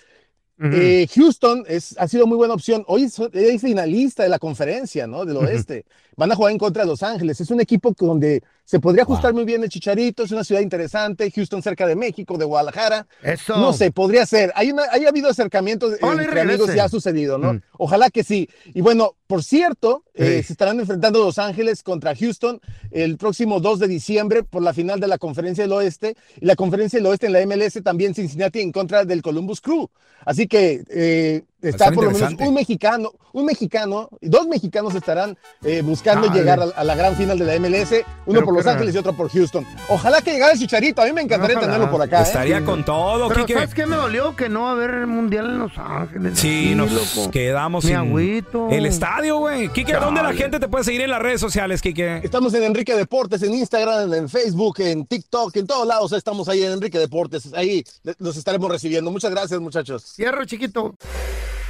eh, 0.63 1.09
Houston 1.17 1.65
es, 1.67 1.97
ha 1.99 2.07
sido 2.07 2.27
muy 2.27 2.37
buena 2.37 2.55
opción. 2.55 2.85
Hoy 2.87 3.05
es, 3.05 3.19
es 3.33 3.61
finalista 3.63 4.23
de 4.23 4.29
la 4.29 4.39
conferencia, 4.39 5.07
¿no? 5.09 5.25
Del 5.25 5.39
oeste. 5.39 5.87
Van 6.17 6.31
a 6.31 6.35
jugar 6.35 6.53
en 6.53 6.59
contra 6.59 6.83
de 6.83 6.89
Los 6.89 7.03
Ángeles. 7.03 7.41
Es 7.41 7.51
un 7.51 7.61
equipo 7.61 7.95
donde 7.99 8.43
se 8.65 8.81
podría 8.81 9.03
ajustar 9.03 9.33
muy 9.33 9.45
bien 9.45 9.63
el 9.63 9.69
Chicharito. 9.69 10.23
Es 10.23 10.31
una 10.31 10.45
ciudad 10.45 10.61
interesante. 10.61 11.31
Houston 11.31 11.63
cerca 11.63 11.87
de 11.87 11.97
México, 11.97 12.37
de 12.39 12.45
Guadalajara. 12.45 13.07
Eso. 13.23 13.57
No 13.57 13.73
sé, 13.73 13.91
podría 13.91 14.27
ser. 14.27 14.53
Hay, 14.55 14.71
una, 14.71 14.85
hay 14.91 15.07
habido 15.07 15.29
acercamientos 15.29 15.95
y 16.01 16.05
entre 16.05 16.41
amigos, 16.41 16.75
ya 16.75 16.85
ha 16.85 16.89
sucedido, 16.89 17.39
¿no? 17.39 17.55
Mm. 17.55 17.63
Ojalá 17.79 18.11
que 18.11 18.25
sí. 18.25 18.49
Y 18.75 18.81
bueno, 18.83 19.17
por 19.27 19.43
cierto, 19.43 20.05
eh, 20.15 20.43
se 20.43 20.53
estarán 20.53 20.79
enfrentando 20.81 21.19
Los 21.25 21.39
Ángeles 21.39 21.83
contra 21.83 22.15
Houston 22.15 22.61
el 22.91 23.17
próximo 23.17 23.61
2 23.61 23.79
de 23.79 23.89
diciembre 23.89 24.43
por 24.43 24.63
la 24.63 24.75
final 24.75 25.01
de 25.01 25.09
la 25.09 25.19
Conferencia 25.19 25.65
del 25.65 25.73
Oeste. 25.73 26.17
Y 26.41 26.47
la 26.47 26.57
Conferencia 26.57 26.99
del 26.99 27.07
Oeste 27.07 27.27
en 27.27 27.33
la 27.33 27.47
MLS 27.47 27.83
también 27.83 28.15
Cincinnati 28.15 28.61
en 28.61 28.73
contra 28.73 29.05
del 29.05 29.23
Columbus 29.23 29.61
Crew. 29.61 29.89
Así 30.25 30.47
que 30.47 30.85
eh, 30.89 31.43
está 31.63 31.91
por 31.93 32.05
lo 32.05 32.11
menos 32.11 32.35
un 32.39 32.55
mexicano, 32.55 33.13
un 33.33 33.45
mexicano, 33.47 34.09
dos 34.21 34.47
mexicanos 34.47 34.95
estarán 34.95 35.39
eh, 35.65 35.81
buscando 35.83 36.27
Dale. 36.29 36.41
llegar 36.41 36.61
a, 36.61 36.65
a 36.65 36.85
la 36.85 36.95
gran 36.95 37.17
final 37.17 37.39
de 37.39 37.45
la 37.47 37.59
MLS, 37.59 37.93
uno 38.27 38.41
Pero 38.41 38.45
por 38.45 38.55
Los 38.55 38.67
Ángeles 38.67 38.95
y 38.95 38.99
otro 38.99 39.13
por 39.15 39.31
Houston. 39.31 39.65
Ojalá 39.89 40.21
que 40.21 40.33
llegara 40.33 40.53
el 40.53 40.59
Chicharito, 40.59 41.01
a 41.03 41.07
mí 41.07 41.13
me 41.13 41.23
encantaría 41.23 41.57
Ojalá. 41.57 41.73
tenerlo 41.73 41.91
por 41.91 42.03
acá. 42.03 42.21
¿eh? 42.21 42.23
Estaría 42.25 42.65
con 42.65 42.85
todo, 42.85 43.29
Pero 43.29 43.41
Quique. 43.47 43.55
¿sabes 43.55 43.75
qué 43.75 43.87
me 43.87 43.97
dolió? 43.97 44.35
Que 44.37 44.49
no 44.49 44.63
va 44.63 44.69
a 44.71 44.73
haber 44.73 45.07
mundial 45.07 45.47
en 45.47 45.59
Los 45.61 45.73
Ángeles. 45.79 46.39
Sí, 46.39 46.75
nos 46.75 46.91
loco. 46.93 47.31
quedamos 47.31 47.85
Mi 47.85 47.89
sin 47.91 47.97
agüito. 47.99 48.69
el 48.71 48.87
estadio, 48.87 49.39
güey. 49.39 49.69
Quique, 49.71 49.93
¿dónde 49.95 50.23
la 50.23 50.33
gente 50.35 50.59
te 50.61 50.69
puede 50.69 50.85
seguir 50.85 51.01
en 51.03 51.11
las 51.11 51.23
redes 51.23 51.41
sociales, 51.41 51.81
Quique? 51.81 52.21
Estamos 52.23 52.53
en 52.55 52.65
Enrique 52.65 52.95
Deportes, 52.95 53.43
en 53.43 53.55
Instagram, 53.55 54.13
en 54.13 54.29
Facebook, 54.29 54.81
en 54.81 55.07
TikTok, 55.07 55.57
en 55.57 55.67
todos 55.67 55.87
lados 55.87 56.13
estamos 56.13 56.49
ahí 56.49 56.63
en 56.63 56.73
Enrique 56.73 56.99
Deportes. 56.99 57.53
Ahí 57.55 57.85
los 58.19 58.37
estaremos 58.37 58.71
recibiendo. 58.71 59.11
Muchas 59.11 59.31
gracias, 59.31 59.61
muchachos. 59.61 60.05
Cierro, 60.15 60.45
chiquito. 60.45 60.95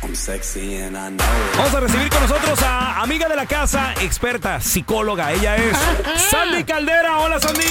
Vamos 0.02 1.74
a 1.74 1.80
recibir 1.80 2.08
con 2.10 2.22
nosotros 2.22 2.60
a 2.62 3.00
amiga 3.02 3.28
de 3.28 3.36
la 3.36 3.46
casa, 3.46 3.94
experta, 4.02 4.60
psicóloga. 4.60 5.30
Ella 5.32 5.56
es 5.56 5.76
Sandy 6.28 6.64
Caldera. 6.64 7.20
Hola, 7.20 7.38
Sandy. 7.38 7.62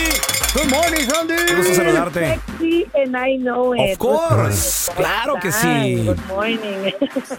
Good 0.53 0.69
morning, 0.71 1.05
Sandy. 1.09 1.33
Qué 1.45 1.55
gusto 1.55 1.73
saludarte. 1.75 2.39
Sexy 2.47 2.87
and 2.95 3.15
I 3.17 3.37
know 3.37 3.75
it. 3.75 3.91
Of 3.93 3.97
course. 3.97 4.89
Claro 4.95 5.35
que 5.41 5.51
sí. 5.51 6.05
Good 6.05 6.19
morning. 6.29 6.91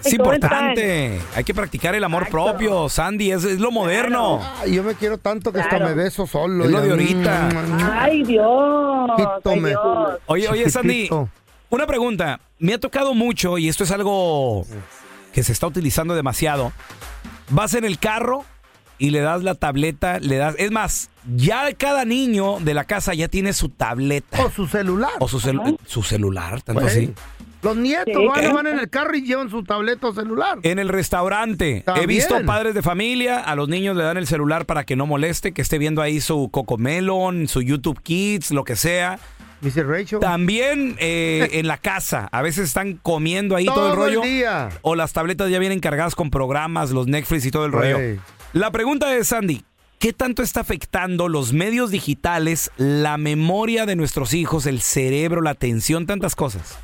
Es 0.05 0.17
¿Cómo 0.19 0.33
importante. 0.35 1.21
Hay 1.37 1.45
que 1.45 1.55
practicar 1.55 1.95
el 1.95 2.05
amor 2.05 2.29
propio, 2.29 2.91
Sandy. 2.91 3.33
Es, 3.33 3.45
es 3.45 3.61
lo 3.61 3.71
moderno. 3.71 4.41
Ay, 4.61 4.75
yo 4.75 4.83
me 4.83 4.95
quiero 4.95 5.17
tanto 5.17 5.53
que 5.53 5.61
hasta 5.61 5.79
Claro. 5.79 5.87
me 5.87 5.95
beso 5.95 6.27
solo. 6.27 6.65
Es 6.67 6.71
lo 6.71 6.81
de 6.83 6.91
ahorita. 6.91 7.49
están? 7.49 7.81
Ay, 7.99 8.25
Dios. 8.25 9.11
Ay. 9.19 9.61
Dios. 9.61 10.19
Oye, 10.27 10.49
oye, 10.49 10.69
Sandy, 10.71 10.93
Chiquitito. 11.05 11.29
Una 11.73 11.87
pregunta. 11.87 12.41
Me 12.59 12.75
ha 12.75 12.79
tocado 12.79 13.15
mucho 13.15 13.59
y 13.59 13.69
esto 13.69 13.85
es 13.85 13.91
algo 13.91 14.65
que 15.33 15.43
se 15.43 15.53
está 15.53 15.67
utilizando 15.67 16.15
demasiado. 16.15 16.73
Vas 17.51 17.75
en 17.75 17.85
el 17.85 17.99
carro 17.99 18.45
y 18.99 19.11
le 19.11 19.21
das 19.21 19.43
la 19.43 19.55
tableta, 19.55 20.21
le 20.21 20.37
das... 20.37 20.55
Es 20.59 20.71
más, 20.71 21.11
ya 21.37 21.73
cada 21.75 22.05
niño 22.05 22.59
de 22.61 22.75
la 22.75 22.85
casa 22.85 23.15
ya 23.15 23.29
tiene 23.29 23.53
su 23.53 23.69
tableta. 23.69 24.45
O 24.45 24.51
su 24.51 24.67
celular. 24.69 25.11
O 25.19 25.27
su, 25.29 25.41
cel- 25.41 25.77
su 25.87 26.03
celular, 26.03 26.63
tanto 26.63 26.83
Güey. 26.83 26.93
así. 26.93 27.15
Los 27.63 27.77
nietos 27.77 28.15
Sí. 28.17 28.27
van, 28.27 28.53
van 28.55 28.67
en 28.67 28.79
el 28.81 28.91
carro 28.91 29.17
y 29.17 29.23
llevan 29.23 29.49
su 29.49 29.63
tableta 29.65 30.09
o 30.09 30.13
celular. 30.15 30.59
En 30.65 30.79
el 30.79 30.89
restaurante. 30.89 31.85
He 31.97 32.07
visto 32.07 32.35
padres 32.45 32.75
de 32.75 32.83
familia, 32.83 33.39
a 33.39 33.55
los 33.57 33.69
niños 33.69 33.97
le 33.97 34.03
dan 34.05 34.17
el 34.17 34.27
celular 34.27 34.67
para 34.67 34.85
que 34.85 34.97
no 34.97 35.07
moleste, 35.07 35.53
que 35.53 35.63
esté 35.63 35.79
viendo 35.79 36.03
ahí 36.03 36.21
su 36.21 36.49
Cocomelon, 36.51 37.47
su 37.49 37.63
YouTube 37.63 38.01
Kids, 38.03 38.51
lo 38.51 38.65
que 38.65 38.75
sea. 38.77 39.19
Dice 39.63 39.85
Rachel. 39.85 40.19
También 40.19 40.97
eh, 40.99 41.49
en 41.53 41.69
la 41.69 41.79
casa, 41.79 42.29
a 42.33 42.43
veces 42.43 42.67
están 42.67 42.99
comiendo 43.01 43.55
ahí 43.57 43.65
todo, 43.65 43.77
Todo 43.77 43.91
el 43.91 43.97
rollo. 43.97 44.23
el 44.25 44.29
día. 44.29 44.69
O 44.83 44.97
las 44.97 45.13
tabletas 45.13 45.49
ya 45.51 45.59
vienen 45.61 45.79
cargadas 45.79 46.15
con 46.17 46.31
programas, 46.31 46.91
los 46.91 47.07
Netflix 47.07 47.47
y 47.47 47.51
todo 47.53 47.65
el 47.65 47.73
rollo. 47.73 47.97
La 48.53 48.71
pregunta 48.73 49.17
es, 49.17 49.29
Sandy, 49.29 49.63
¿qué 50.01 50.13
tanto 50.13 50.43
está 50.43 50.61
afectando 50.61 51.29
los 51.29 51.53
medios 51.53 51.93
digitales, 51.93 52.73
la 52.77 53.17
memoria 53.19 53.87
de 53.87 53.95
nuestros 53.95 54.35
hijos, 54.35 54.67
el 54.67 54.81
cerebro, 54.81 55.41
la 55.41 55.51
atención, 55.51 56.07
tantas 56.07 56.35
cosas? 56.35 56.77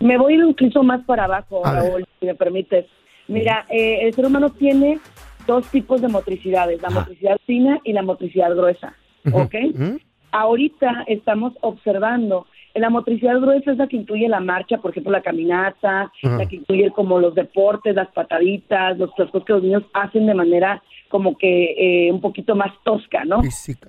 Me 0.00 0.18
voy 0.18 0.32
a 0.32 0.36
ir 0.38 0.42
incluso 0.44 0.82
más 0.82 1.04
para 1.04 1.24
abajo. 1.26 1.62
Raúl, 1.64 2.04
si 2.18 2.26
me 2.26 2.34
permites. 2.34 2.86
Mira, 3.28 3.64
eh, 3.70 4.00
el 4.02 4.12
ser 4.14 4.26
humano 4.26 4.50
tiene 4.50 4.98
dos 5.46 5.64
tipos 5.68 6.02
de 6.02 6.08
motricidades, 6.08 6.82
la 6.82 6.90
motricidad 6.90 7.36
fina 7.46 7.78
y 7.84 7.92
la 7.92 8.02
motricidad 8.02 8.50
gruesa. 8.54 8.96
¿Ok? 9.32 9.54
Ujú. 9.74 10.00
Ahorita 10.32 11.04
estamos 11.06 11.52
observando, 11.60 12.46
la 12.74 12.88
motricidad 12.88 13.38
gruesa 13.38 13.72
es 13.72 13.76
la 13.76 13.86
que 13.86 13.96
incluye 13.98 14.26
la 14.28 14.40
marcha, 14.40 14.78
por 14.78 14.90
ejemplo, 14.92 15.12
la 15.12 15.20
caminata, 15.20 16.10
la 16.38 16.46
que 16.46 16.56
incluye 16.56 16.90
como 16.90 17.20
los 17.20 17.34
deportes, 17.34 17.94
las 17.94 18.08
pataditas, 18.08 18.98
los 18.98 19.10
cosas 19.12 19.44
que 19.44 19.52
los 19.52 19.62
niños 19.62 19.82
hacen 19.92 20.26
de 20.26 20.34
manera 20.34 20.82
como 21.10 21.36
que 21.36 22.06
eh, 22.06 22.10
un 22.10 22.22
poquito 22.22 22.56
más 22.56 22.72
tosca, 22.84 23.26
¿no? 23.26 23.42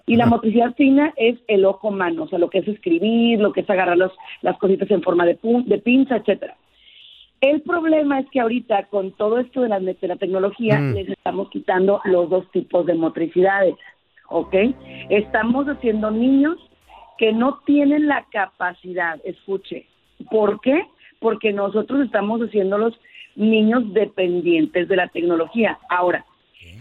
Y 0.06 0.17
la 0.17 0.25
motricidad 0.25 0.75
fina 0.75 1.13
es 1.15 1.38
el 1.47 1.63
ojo 1.63 1.89
mano, 1.91 2.23
o 2.23 2.27
sea, 2.27 2.38
lo 2.39 2.49
que 2.49 2.58
es 2.58 2.67
escribir, 2.67 3.39
lo 3.39 3.53
que 3.53 3.62
es 3.62 3.69
agarrar 3.69 3.97
los, 3.97 4.12
las 4.41 4.58
cositas 4.58 4.91
en 4.91 5.01
forma 5.01 5.25
de, 5.25 5.39
pun- 5.39 5.63
de 5.63 5.77
pinza, 5.77 6.17
etcétera. 6.17 6.58
El 7.39 7.62
problema 7.62 8.19
es 8.19 8.29
que 8.29 8.39
ahorita 8.41 8.86
con 8.88 9.12
todo 9.13 9.38
esto 9.39 9.62
de 9.62 9.69
la, 9.69 9.79
de 9.79 9.97
la 10.01 10.15
tecnología 10.17 10.79
Mm. 10.79 10.93
les 10.93 11.10
estamos 11.10 11.49
quitando 11.49 12.01
los 12.06 12.29
dos 12.29 12.49
tipos 12.51 12.86
de 12.86 12.95
motricidades, 12.95 13.75
¿ok? 14.34 14.56
Estamos 15.10 15.67
haciendo 15.67 16.10
niños 16.10 16.58
que 17.17 17.32
no 17.32 17.60
tienen 17.65 18.08
la 18.08 18.26
capacidad, 18.32 19.19
escuche, 19.24 19.86
¿por 20.32 20.60
qué? 20.62 20.86
Porque 21.19 21.54
nosotros 21.54 22.02
estamos 22.04 22.41
haciendo 22.41 22.78
los 22.80 23.00
niños 23.36 23.93
dependientes 23.93 24.88
de 24.88 24.96
la 24.96 25.08
tecnología. 25.08 25.78
Ahora, 25.89 26.26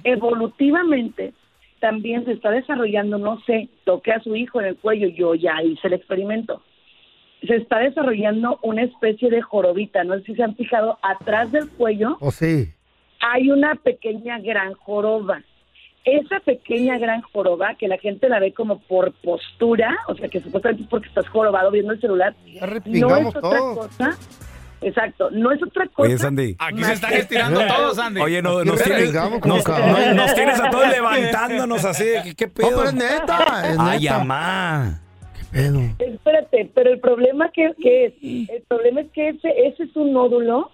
evolutivamente 0.02 1.34
también 1.80 2.24
se 2.24 2.32
está 2.32 2.50
desarrollando, 2.50 3.18
no 3.18 3.40
sé, 3.42 3.68
toque 3.84 4.12
a 4.12 4.20
su 4.20 4.34
hijo 4.34 4.60
en 4.60 4.68
el 4.68 4.76
cuello, 4.76 5.08
yo 5.08 5.34
ya 5.34 5.62
hice 5.62 5.88
el 5.88 5.94
experimento. 5.94 6.62
Se 7.46 7.56
está 7.56 7.80
desarrollando 7.80 8.58
una 8.62 8.82
especie 8.82 9.28
de 9.28 9.42
jorobita, 9.42 10.04
no 10.04 10.14
sé 10.14 10.22
si 10.22 10.34
se 10.36 10.42
han 10.42 10.56
fijado, 10.56 10.98
atrás 11.02 11.52
del 11.52 11.68
cuello 11.68 12.16
¿O 12.20 12.30
sí? 12.30 12.72
hay 13.20 13.50
una 13.50 13.74
pequeña 13.74 14.38
gran 14.38 14.72
joroba. 14.74 15.42
Esa 16.04 16.40
pequeña 16.40 16.98
gran 16.98 17.22
joroba, 17.22 17.76
que 17.78 17.86
la 17.86 17.96
gente 17.98 18.28
la 18.28 18.40
ve 18.40 18.52
como 18.52 18.80
por 18.80 19.12
postura, 19.22 19.96
o 20.08 20.14
sea 20.16 20.28
que 20.28 20.40
supuestamente 20.40 20.82
es 20.82 20.88
porque 20.88 21.06
estás 21.08 21.28
jorobado 21.28 21.70
viendo 21.70 21.92
el 21.92 22.00
celular, 22.00 22.34
no 22.86 23.16
es 23.16 23.26
otra 23.36 23.40
cosa. 23.58 24.18
Exacto, 24.80 25.30
no 25.30 25.52
es 25.52 25.62
otra 25.62 25.86
cosa. 25.86 26.08
Oye, 26.08 26.18
Sandy. 26.18 26.56
Aquí 26.58 26.82
se 26.82 26.92
están 26.94 27.12
estirando 27.12 27.60
todos, 27.68 27.94
Sandy. 27.96 28.20
Oye, 28.20 28.42
no, 28.42 28.64
nos, 28.64 28.82
tienes, 28.82 28.98
repingamos 29.00 29.32
nos, 29.32 29.40
como 29.42 29.54
nos- 29.54 29.64
caballos. 29.64 30.16
nos 30.16 30.34
tienes 30.34 30.60
a 30.60 30.70
todos 30.70 30.88
levantándonos 30.88 31.84
así. 31.84 32.04
¿Qué, 32.24 32.34
qué 32.34 32.48
pedo? 32.48 32.68
pero 32.70 32.88
es 32.88 32.94
neta, 32.94 33.70
es 33.70 33.76
Ay, 33.78 34.00
neta. 34.00 34.20
amá. 34.20 34.98
Espérate, 35.52 36.70
pero 36.74 36.90
el 36.90 36.98
problema 36.98 37.50
que, 37.52 37.72
que 37.80 38.06
es, 38.06 38.14
el 38.50 38.62
problema 38.66 39.02
es 39.02 39.10
que 39.12 39.28
ese, 39.28 39.48
ese 39.68 39.84
es 39.84 39.94
un 39.96 40.12
nódulo 40.12 40.70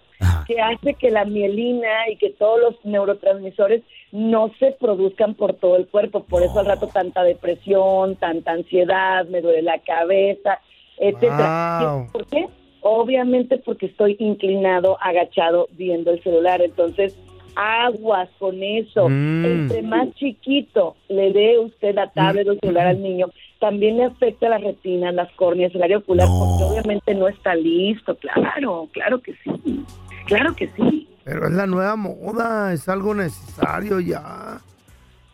que 0.48 0.61
hace 0.62 0.94
que 0.94 1.11
la 1.11 1.26
mielina 1.26 2.08
y 2.11 2.16
que 2.16 2.30
todos 2.30 2.58
los 2.58 2.84
neurotransmisores 2.84 3.82
no 4.12 4.50
se 4.58 4.72
produzcan 4.72 5.34
por 5.34 5.52
todo 5.52 5.76
el 5.76 5.87
cuerpo, 5.87 6.24
por 6.24 6.42
eso 6.42 6.58
al 6.58 6.66
rato 6.66 6.88
tanta 6.88 7.22
depresión, 7.22 8.16
tanta 8.16 8.52
ansiedad, 8.52 9.26
me 9.26 9.42
duele 9.42 9.61
la 9.61 9.78
cabeza, 9.80 10.58
etcétera. 10.96 11.80
Wow. 11.82 12.12
¿Por 12.12 12.26
qué? 12.26 12.48
Obviamente 12.80 13.58
porque 13.58 13.87
estoy 13.87 14.16
inclinado, 14.18 14.96
agachado, 15.02 15.68
viendo 15.72 16.12
el 16.12 16.22
celular, 16.22 16.62
entonces 16.62 17.14
aguas 17.54 18.30
con 18.38 18.62
eso. 18.62 19.06
Mm. 19.11 19.44
Entre 19.44 19.82
más 19.82 20.14
chiquito 20.14 20.96
le 21.08 21.30
dé 21.32 21.58
usted 21.58 21.94
la 21.94 22.11
tablet 22.11 22.48
o 22.48 22.52
el 22.52 22.61
celular 22.61 22.87
al 22.87 23.02
niño, 23.02 23.26
también 23.61 23.98
le 23.98 24.04
afecta 24.04 24.48
las 24.48 24.62
retinas, 24.62 25.12
las 25.14 25.30
córneas, 25.32 25.74
el 25.74 25.82
área 25.82 25.98
ocular, 25.98 26.28
porque 26.38 26.64
obviamente 26.64 27.14
no 27.14 27.28
está 27.28 27.54
listo. 27.54 28.16
Claro, 28.16 28.88
claro 28.92 29.20
que 29.20 29.34
sí. 29.44 29.84
Claro 30.29 30.55
que 30.55 30.69
sí. 30.69 31.09
Pero 31.25 31.47
es 31.47 31.53
la 31.53 31.67
nueva 31.67 31.97
moda, 31.97 32.73
es 32.73 32.88
algo 32.88 33.14
necesario 33.14 33.99
ya. 34.01 34.61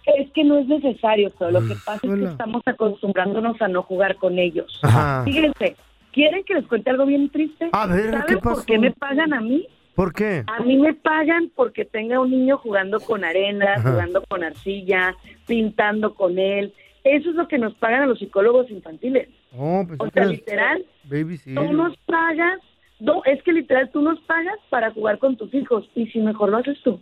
Es 0.06 0.30
que 0.32 0.44
no 0.44 0.58
es 0.58 0.66
necesario, 0.66 1.30
solo 1.38 1.60
lo 1.60 1.68
que 1.68 1.74
pasa 1.84 2.00
es 2.06 2.14
que 2.18 2.24
estamos 2.24 2.62
acostumbrándonos 2.66 3.60
a 3.62 3.68
no 3.68 3.82
jugar 3.82 4.16
con 4.16 4.38
ellos. 4.38 4.80
Ajá. 4.82 5.22
Fíjense, 5.24 5.76
¿quieren 6.12 6.44
que 6.44 6.54
les 6.54 6.66
cuente 6.66 6.90
algo 6.90 7.06
bien 7.06 7.28
triste? 7.30 7.68
A 7.72 7.86
ver, 7.86 8.10
¿Saben 8.10 8.26
¿qué 8.26 8.36
por 8.38 8.64
qué 8.66 8.78
me 8.78 8.90
pagan 8.90 9.32
a 9.32 9.40
mí? 9.40 9.66
¿Por 9.94 10.12
qué? 10.12 10.42
A 10.48 10.60
mí 10.62 10.76
me 10.76 10.92
pagan 10.94 11.50
porque 11.54 11.84
tenga 11.84 12.18
un 12.20 12.30
niño 12.32 12.58
jugando 12.58 12.98
con 13.00 13.24
arena, 13.24 13.74
Ajá. 13.76 13.92
jugando 13.92 14.22
con 14.28 14.42
arcilla, 14.42 15.14
pintando 15.46 16.14
con 16.14 16.38
él. 16.38 16.74
Eso 17.04 17.30
es 17.30 17.36
lo 17.36 17.46
que 17.48 17.58
nos 17.58 17.74
pagan 17.74 18.02
a 18.02 18.06
los 18.06 18.18
psicólogos 18.18 18.70
infantiles. 18.70 19.28
Oh, 19.56 19.84
pues 19.86 20.00
O 20.00 20.10
sea, 20.10 20.24
literal, 20.24 20.84
Baby 21.04 21.36
sí. 21.38 21.54
tú 21.54 21.72
nos 21.72 21.96
pagas, 22.06 22.58
no, 23.00 23.22
es 23.24 23.42
que 23.42 23.52
literal 23.52 23.90
tú 23.92 24.00
nos 24.02 24.18
pagas 24.20 24.58
para 24.70 24.90
jugar 24.92 25.18
con 25.18 25.36
tus 25.36 25.52
hijos 25.54 25.84
y 25.94 26.06
si 26.06 26.20
mejor 26.20 26.50
lo 26.50 26.58
haces 26.58 26.78
tú. 26.82 27.00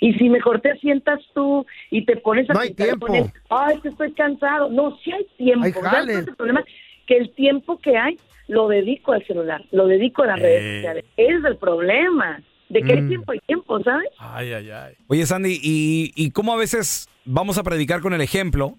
Y 0.00 0.12
si 0.14 0.28
mejor 0.28 0.60
te 0.60 0.76
sientas 0.78 1.20
tú 1.34 1.66
y 1.90 2.04
te 2.04 2.16
pones 2.16 2.48
a 2.50 2.54
No 2.54 2.60
hay 2.60 2.68
pintar 2.68 2.86
tiempo. 2.98 3.32
ay, 3.50 3.80
que 3.80 3.88
estoy 3.88 4.12
cansado. 4.12 4.68
No, 4.70 4.96
sí 5.02 5.10
hay 5.12 5.26
tiempo. 5.36 5.64
Hay 5.64 5.72
¿Sabes 5.72 5.90
jale. 5.90 6.12
es 6.14 6.28
el 6.28 6.36
problema? 6.36 6.64
Que 7.06 7.16
el 7.16 7.30
tiempo 7.34 7.78
que 7.80 7.96
hay 7.96 8.18
lo 8.48 8.68
dedico 8.68 9.12
al 9.12 9.24
celular, 9.26 9.64
lo 9.70 9.86
dedico 9.86 10.22
a 10.22 10.26
las 10.26 10.40
redes 10.40 10.62
Eh. 10.62 10.74
sociales. 10.76 11.04
Es 11.16 11.44
el 11.44 11.56
problema. 11.56 12.42
De 12.68 12.82
que 12.82 12.92
hay 12.92 13.02
Mm. 13.02 13.08
tiempo, 13.08 13.32
hay 13.32 13.38
tiempo, 13.46 13.80
¿sabes? 13.82 14.08
Ay, 14.18 14.52
ay, 14.52 14.70
ay. 14.70 14.94
Oye, 15.08 15.26
Sandy, 15.26 15.58
¿y, 15.60 16.12
¿y 16.14 16.30
cómo 16.30 16.52
a 16.52 16.56
veces 16.56 17.08
vamos 17.24 17.58
a 17.58 17.64
predicar 17.64 18.00
con 18.00 18.12
el 18.12 18.20
ejemplo? 18.20 18.74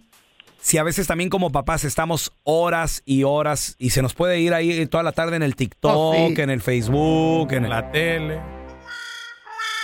Si 0.63 0.78
a 0.78 0.84
veces 0.84 1.08
también 1.08 1.30
como 1.32 1.52
papás 1.52 1.84
estamos 1.84 2.32
horas 2.43 3.02
y 3.06 3.24
horas 3.24 3.76
y 3.80 3.89
se 3.89 4.02
nos 4.04 4.13
puede 4.13 4.39
ir 4.39 4.54
ahí 4.54 4.86
toda 4.86 5.04
la 5.04 5.12
tarde 5.12 5.36
en 5.36 5.43
el 5.43 5.56
TikTok, 5.56 5.91
Oh, 5.93 6.13
sí. 6.36 6.39
en 6.41 6.50
el 6.52 6.62
Facebook, 6.62 7.52
en 7.52 7.67
la 7.67 7.91
tele. 7.91 8.39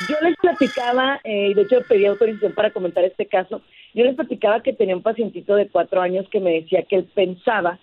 Yo 0.07 0.15
les 0.21 0.35
platicaba, 0.39 1.19
eh, 1.23 1.47
y 1.49 1.53
de 1.55 1.63
hecho 1.63 1.77
pedí 1.89 2.05
autorización 2.05 2.53
para 2.53 2.71
comentar 2.71 3.03
este 3.03 3.25
caso, 3.25 3.61
yo 3.95 4.03
les 4.05 4.15
platicaba 4.15 4.61
que 4.61 4.71
tenía 4.73 4.95
un 4.95 5.01
pacientito 5.01 5.55
de 5.55 5.67
cuatro 5.67 5.99
años 6.01 6.27
que 6.31 6.39
me 6.39 6.51
decía 6.51 6.83
que 6.83 6.97
él 6.97 7.09
pensaba 7.15 7.79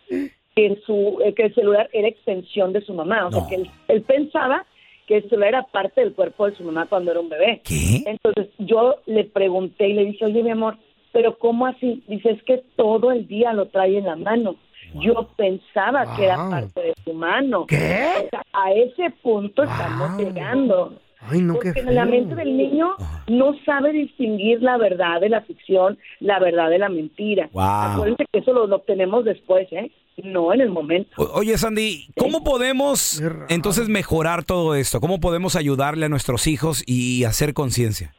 que, 0.54 0.78
su, 0.86 1.18
eh, 1.24 1.34
que 1.34 1.46
el 1.46 1.54
celular 1.56 1.90
era 1.92 2.06
extensión 2.06 2.72
de 2.72 2.80
su 2.82 2.94
mamá, 2.94 3.26
o 3.26 3.32
sea, 3.32 3.42
que 3.48 3.56
él, 3.56 3.70
él 3.88 4.02
pensaba 4.02 4.64
que 5.08 5.16
el 5.16 5.28
celular 5.28 5.48
era 5.48 5.62
parte 5.64 6.00
del 6.00 6.12
cuerpo 6.14 6.48
de 6.48 6.56
su 6.56 6.62
mamá 6.62 6.86
cuando 6.88 7.10
era 7.10 7.18
un 7.18 7.28
bebé. 7.28 7.60
Entonces 8.06 8.46
yo 8.58 8.94
le 9.06 9.24
pregunté 9.24 9.88
y 9.88 9.94
le 9.94 10.04
dije, 10.04 10.24
oye 10.24 10.44
mi 10.44 10.50
amor, 10.52 10.78
pero 11.14 11.38
¿cómo 11.38 11.66
así? 11.66 12.02
Dice, 12.08 12.30
es 12.32 12.42
que 12.42 12.62
todo 12.76 13.10
el 13.12 13.26
día 13.26 13.54
lo 13.54 13.68
trae 13.68 13.96
en 13.96 14.04
la 14.04 14.16
mano. 14.16 14.56
Yo 15.00 15.28
pensaba 15.36 16.14
que 16.14 16.24
era 16.26 16.36
parte 16.50 16.80
de 16.80 16.94
su 17.04 17.14
mano. 17.14 17.64
¿Qué? 17.66 18.06
O 18.26 18.28
sea, 18.28 18.42
a 18.52 18.72
ese 18.72 19.10
punto 19.22 19.62
estamos 19.62 20.18
llegando. 20.18 21.00
Ay, 21.26 21.40
no, 21.40 21.54
qué 21.58 21.72
Porque 21.72 21.80
en 21.88 21.94
la 21.94 22.04
mente 22.04 22.34
del 22.34 22.54
niño 22.56 22.94
no 23.28 23.54
sabe 23.64 23.92
distinguir 23.92 24.62
la 24.62 24.76
verdad 24.76 25.20
de 25.22 25.30
la 25.30 25.40
ficción, 25.40 25.98
la 26.20 26.38
verdad 26.38 26.68
de 26.68 26.78
la 26.78 26.90
mentira. 26.90 27.48
Wow. 27.52 27.62
Acuérdense 27.64 28.26
que 28.30 28.40
eso 28.40 28.52
lo, 28.52 28.66
lo 28.66 28.76
obtenemos 28.76 29.24
después, 29.24 29.66
¿eh? 29.72 29.90
No 30.22 30.52
en 30.52 30.60
el 30.60 30.68
momento. 30.70 31.10
O- 31.16 31.38
Oye, 31.38 31.56
Sandy, 31.58 32.08
¿cómo 32.16 32.44
podemos 32.44 33.20
entonces 33.48 33.88
mejorar 33.88 34.44
todo 34.44 34.74
esto? 34.74 35.00
¿Cómo 35.00 35.18
podemos 35.18 35.56
ayudarle 35.56 36.06
a 36.06 36.08
nuestros 36.10 36.46
hijos 36.46 36.84
y 36.86 37.24
hacer 37.24 37.54
conciencia? 37.54 38.14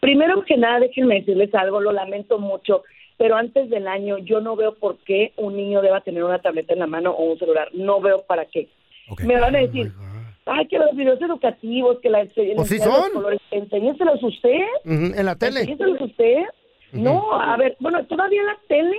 Primero 0.00 0.42
que 0.44 0.56
nada, 0.56 0.80
déjenme 0.80 1.16
decirles 1.16 1.54
algo, 1.54 1.80
lo 1.80 1.92
lamento 1.92 2.38
mucho, 2.38 2.82
pero 3.18 3.36
antes 3.36 3.68
del 3.68 3.86
año 3.86 4.18
yo 4.18 4.40
no 4.40 4.56
veo 4.56 4.74
por 4.74 4.96
qué 4.98 5.32
un 5.36 5.56
niño 5.56 5.82
deba 5.82 6.00
tener 6.00 6.24
una 6.24 6.38
tableta 6.38 6.72
en 6.72 6.78
la 6.78 6.86
mano 6.86 7.10
o 7.10 7.32
un 7.32 7.38
celular. 7.38 7.68
No 7.74 8.00
veo 8.00 8.22
para 8.26 8.46
qué. 8.46 8.68
Me 9.24 9.38
van 9.38 9.56
a 9.56 9.60
decir, 9.60 9.92
ay, 10.46 10.66
que 10.68 10.78
los 10.78 10.94
videos 10.96 11.20
educativos, 11.20 11.98
que 12.00 12.08
la 12.08 12.24
Pues 12.24 12.32
sí 12.68 12.76
enseñan 12.76 12.88
los 12.88 13.04
son. 13.04 13.12
colores, 13.12 13.40
enséñeselos 13.50 14.22
usted. 14.22 14.60
En 14.84 15.26
la 15.26 15.36
tele. 15.36 15.60
Enséñeselos 15.60 16.00
usted. 16.00 16.44
No, 16.92 17.38
a 17.40 17.56
ver, 17.56 17.76
bueno, 17.78 18.04
todavía 18.06 18.42
la 18.42 18.56
tele 18.68 18.96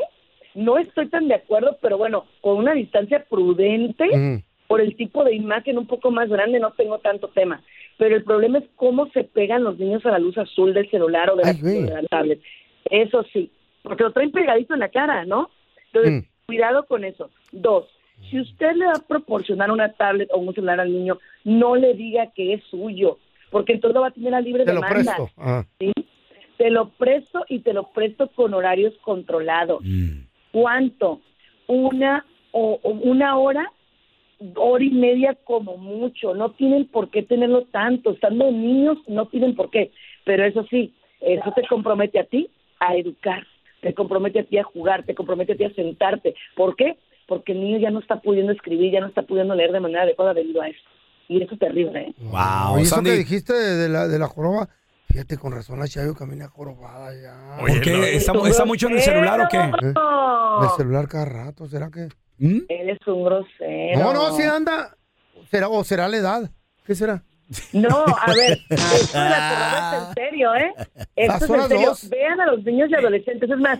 no 0.54 0.78
estoy 0.78 1.08
tan 1.10 1.28
de 1.28 1.36
acuerdo, 1.36 1.78
pero 1.82 1.98
bueno, 1.98 2.26
con 2.42 2.58
una 2.58 2.74
distancia 2.74 3.26
prudente, 3.30 4.44
por 4.68 4.82
el 4.82 4.96
tipo 4.96 5.24
de 5.24 5.34
imagen 5.36 5.78
un 5.78 5.88
poco 5.88 6.12
más 6.12 6.30
grande, 6.30 6.60
no 6.60 6.72
tengo 6.72 7.00
tanto 7.00 7.28
tema. 7.30 7.64
Pero 8.02 8.16
el 8.16 8.24
problema 8.24 8.58
es 8.58 8.64
cómo 8.78 9.06
se 9.12 9.24
pegan 9.24 9.64
los 9.64 9.78
niños 9.78 10.04
a 10.08 10.10
la 10.12 10.18
luz 10.18 10.36
azul 10.36 10.74
del 10.74 10.90
celular 10.90 11.30
o 11.30 11.36
de, 11.36 11.44
la, 11.44 11.50
Ay, 11.50 11.58
güey. 11.62 11.84
de 11.84 11.92
la 12.02 12.02
tablet. 12.10 12.42
Eso 12.90 13.24
sí, 13.32 13.52
porque 13.84 14.02
lo 14.04 14.12
traen 14.12 14.32
pegadito 14.32 14.74
en 14.74 14.80
la 14.80 14.90
cara, 14.90 15.24
¿no? 15.26 15.52
Entonces, 15.94 16.24
Mm. 16.24 16.28
cuidado 16.48 16.86
con 16.88 17.04
eso. 17.04 17.30
Dos, 17.52 17.86
si 18.32 18.40
usted 18.40 18.74
le 18.74 18.88
va 18.88 18.94
a 18.94 19.08
proporcionar 19.08 19.70
una 19.70 19.92
tablet 19.94 20.30
o 20.34 20.40
un 20.40 20.52
celular 20.56 20.80
al 20.80 20.92
niño, 20.92 21.20
no 21.44 21.76
le 21.76 21.94
diga 21.94 22.32
que 22.34 22.54
es 22.54 22.64
suyo, 22.72 23.20
porque 23.52 23.74
entonces 23.74 23.94
lo 23.94 24.02
va 24.02 24.08
a 24.08 24.12
tener 24.12 24.34
a 24.34 24.42
libre 24.42 24.66
Te 24.66 24.74
lo 24.74 24.82
demanda. 24.82 24.96
presto. 25.18 25.30
Ajá. 25.38 25.68
¿sí? 25.80 25.92
Te 26.58 26.72
lo 26.72 26.90
presto 26.90 27.46
y 27.50 27.60
te 27.60 27.72
lo 27.74 27.92
presto 27.92 28.30
con 28.30 28.56
horarios 28.56 28.96
controlados. 29.04 29.84
¿Cuánto? 30.52 31.22
Una 31.68 32.26
o, 32.52 32.80
o 32.82 32.90
una 32.90 33.38
hora, 33.38 33.72
hora 34.56 34.84
y 34.84 34.92
media 34.92 35.38
como 35.44 35.78
mucho. 35.78 36.34
No 36.34 36.52
tienen 36.52 36.88
por 36.88 37.10
qué 37.10 37.24
tenerlo 37.24 37.66
tanto. 37.66 38.12
Estando 38.12 38.52
niños 38.52 38.98
no 39.08 39.28
tienen 39.28 39.56
por 39.56 39.70
qué. 39.70 39.92
Pero 40.26 40.46
eso 40.46 40.66
sí, 40.70 40.94
eso 41.20 41.52
te 41.56 41.66
compromete 41.68 42.20
a 42.20 42.26
ti 42.26 42.50
a 42.80 42.96
educar, 42.96 43.46
te 43.82 43.94
compromete 43.94 44.40
a 44.40 44.44
ti 44.44 44.58
a 44.58 44.64
jugar, 44.64 45.04
te 45.06 45.14
compromete 45.16 45.54
a 45.54 45.58
ti 45.58 45.64
a 45.64 45.74
sentarte. 45.74 46.36
¿Por 46.56 46.76
qué? 46.76 46.98
Porque 47.28 47.52
el 47.54 47.62
niño 47.62 47.78
ya 47.78 47.92
no 47.92 48.00
está 48.00 48.20
pudiendo 48.22 48.52
escribir, 48.52 48.92
ya 48.92 49.00
no 49.02 49.08
está 49.08 49.22
pudiendo 49.22 49.56
leer 49.56 49.72
de 49.72 49.80
manera 49.80 50.04
adecuada 50.04 50.34
debido 50.34 50.62
a 50.62 50.68
eso. 50.68 50.80
Y 51.30 51.42
eso 51.42 51.54
es 51.54 51.60
terrible, 51.60 52.00
¿eh? 52.02 52.14
Wow, 52.20 52.74
Oye, 52.74 52.84
eso 52.84 52.96
Sandy. 52.96 53.12
que 53.12 53.18
dijiste 53.18 53.54
de, 53.54 53.76
de 53.78 53.90
la, 53.90 54.08
de 54.08 54.20
la 54.20 54.28
joroba, 54.28 54.68
fíjate, 55.06 55.38
con 55.38 55.54
razón 55.54 55.80
la 55.80 55.88
Chayo 55.88 56.14
camina 56.14 56.48
jorobada 56.50 57.12
ya. 57.14 57.58
¿Por 57.62 57.82
qué? 57.82 58.16
¿Está, 58.16 58.34
está 58.48 58.66
mucho 58.66 58.88
en 58.88 58.94
el 58.96 59.02
celular 59.02 59.40
o 59.42 59.48
qué? 59.50 59.58
¿Eh? 59.58 59.94
El 60.64 60.70
celular 60.76 61.08
cada 61.08 61.26
rato, 61.26 61.68
¿será 61.68 61.90
que? 61.90 62.10
¿Mm? 62.42 62.60
Eres 62.68 63.00
un 63.08 63.24
grosero. 63.24 64.00
No, 64.00 64.14
no, 64.14 64.36
sí 64.36 64.44
anda. 64.44 64.96
¿Será, 65.50 65.70
¿O 65.70 65.84
será 65.84 66.08
la 66.08 66.18
edad? 66.18 66.52
¿Qué 66.86 66.96
será? 66.96 67.24
No, 67.74 68.06
a 68.06 68.34
ver, 68.36 68.58
esto 68.70 69.18
de 69.18 69.30
la 69.30 69.50
corona 69.50 69.92
es 69.98 70.08
en 70.08 70.14
serio, 70.16 70.56
¿eh? 70.56 70.74
Esto 71.16 71.34
Las 71.34 71.42
es 71.42 71.50
en 71.50 71.68
serio. 71.70 71.88
dos. 71.90 72.10
Vean 72.10 72.40
a 72.42 72.46
los 72.48 72.64
niños 72.64 72.90
y 72.90 72.96
adolescentes. 72.96 73.50
Es 73.50 73.58
más, 73.58 73.80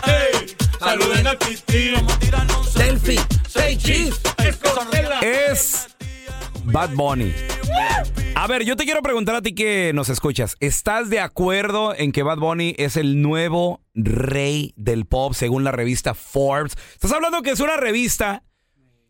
Ey, 0.05 0.55
saluden 0.79 1.27
al 1.27 1.37
selfie. 2.71 3.19
Cheese. 3.77 4.15
Es 5.21 5.87
Bad 6.65 6.91
Bunny. 6.93 7.33
A 8.35 8.45
ver, 8.47 8.63
yo 8.63 8.75
te 8.75 8.85
quiero 8.85 9.01
preguntar 9.01 9.35
a 9.35 9.41
ti 9.41 9.55
que 9.55 9.91
nos 9.93 10.09
escuchas. 10.09 10.55
¿Estás 10.59 11.09
de 11.09 11.19
acuerdo 11.19 11.95
en 11.95 12.11
que 12.11 12.23
Bad 12.23 12.37
Bunny 12.37 12.75
es 12.77 12.95
el 12.95 13.21
nuevo 13.21 13.81
rey 13.95 14.73
del 14.77 15.05
pop 15.05 15.33
según 15.33 15.63
la 15.63 15.71
revista 15.71 16.13
Forbes? 16.13 16.77
Estás 16.93 17.11
hablando 17.11 17.41
que 17.41 17.51
es 17.51 17.59
una 17.59 17.77
revista 17.77 18.43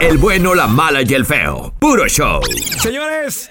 El 0.00 0.18
bueno, 0.18 0.54
la 0.54 0.66
mala 0.66 1.02
y 1.02 1.12
el 1.14 1.26
feo. 1.26 1.74
Puro 1.78 2.06
show. 2.06 2.40
Señores, 2.80 3.48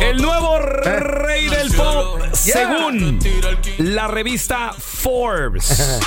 El 0.00 0.22
nuevo 0.22 0.58
rey 0.58 1.48
del 1.48 1.72
pop, 1.72 2.20
según 2.32 3.18
la 3.78 4.08
revista 4.08 4.72
Forbes. 4.76 6.00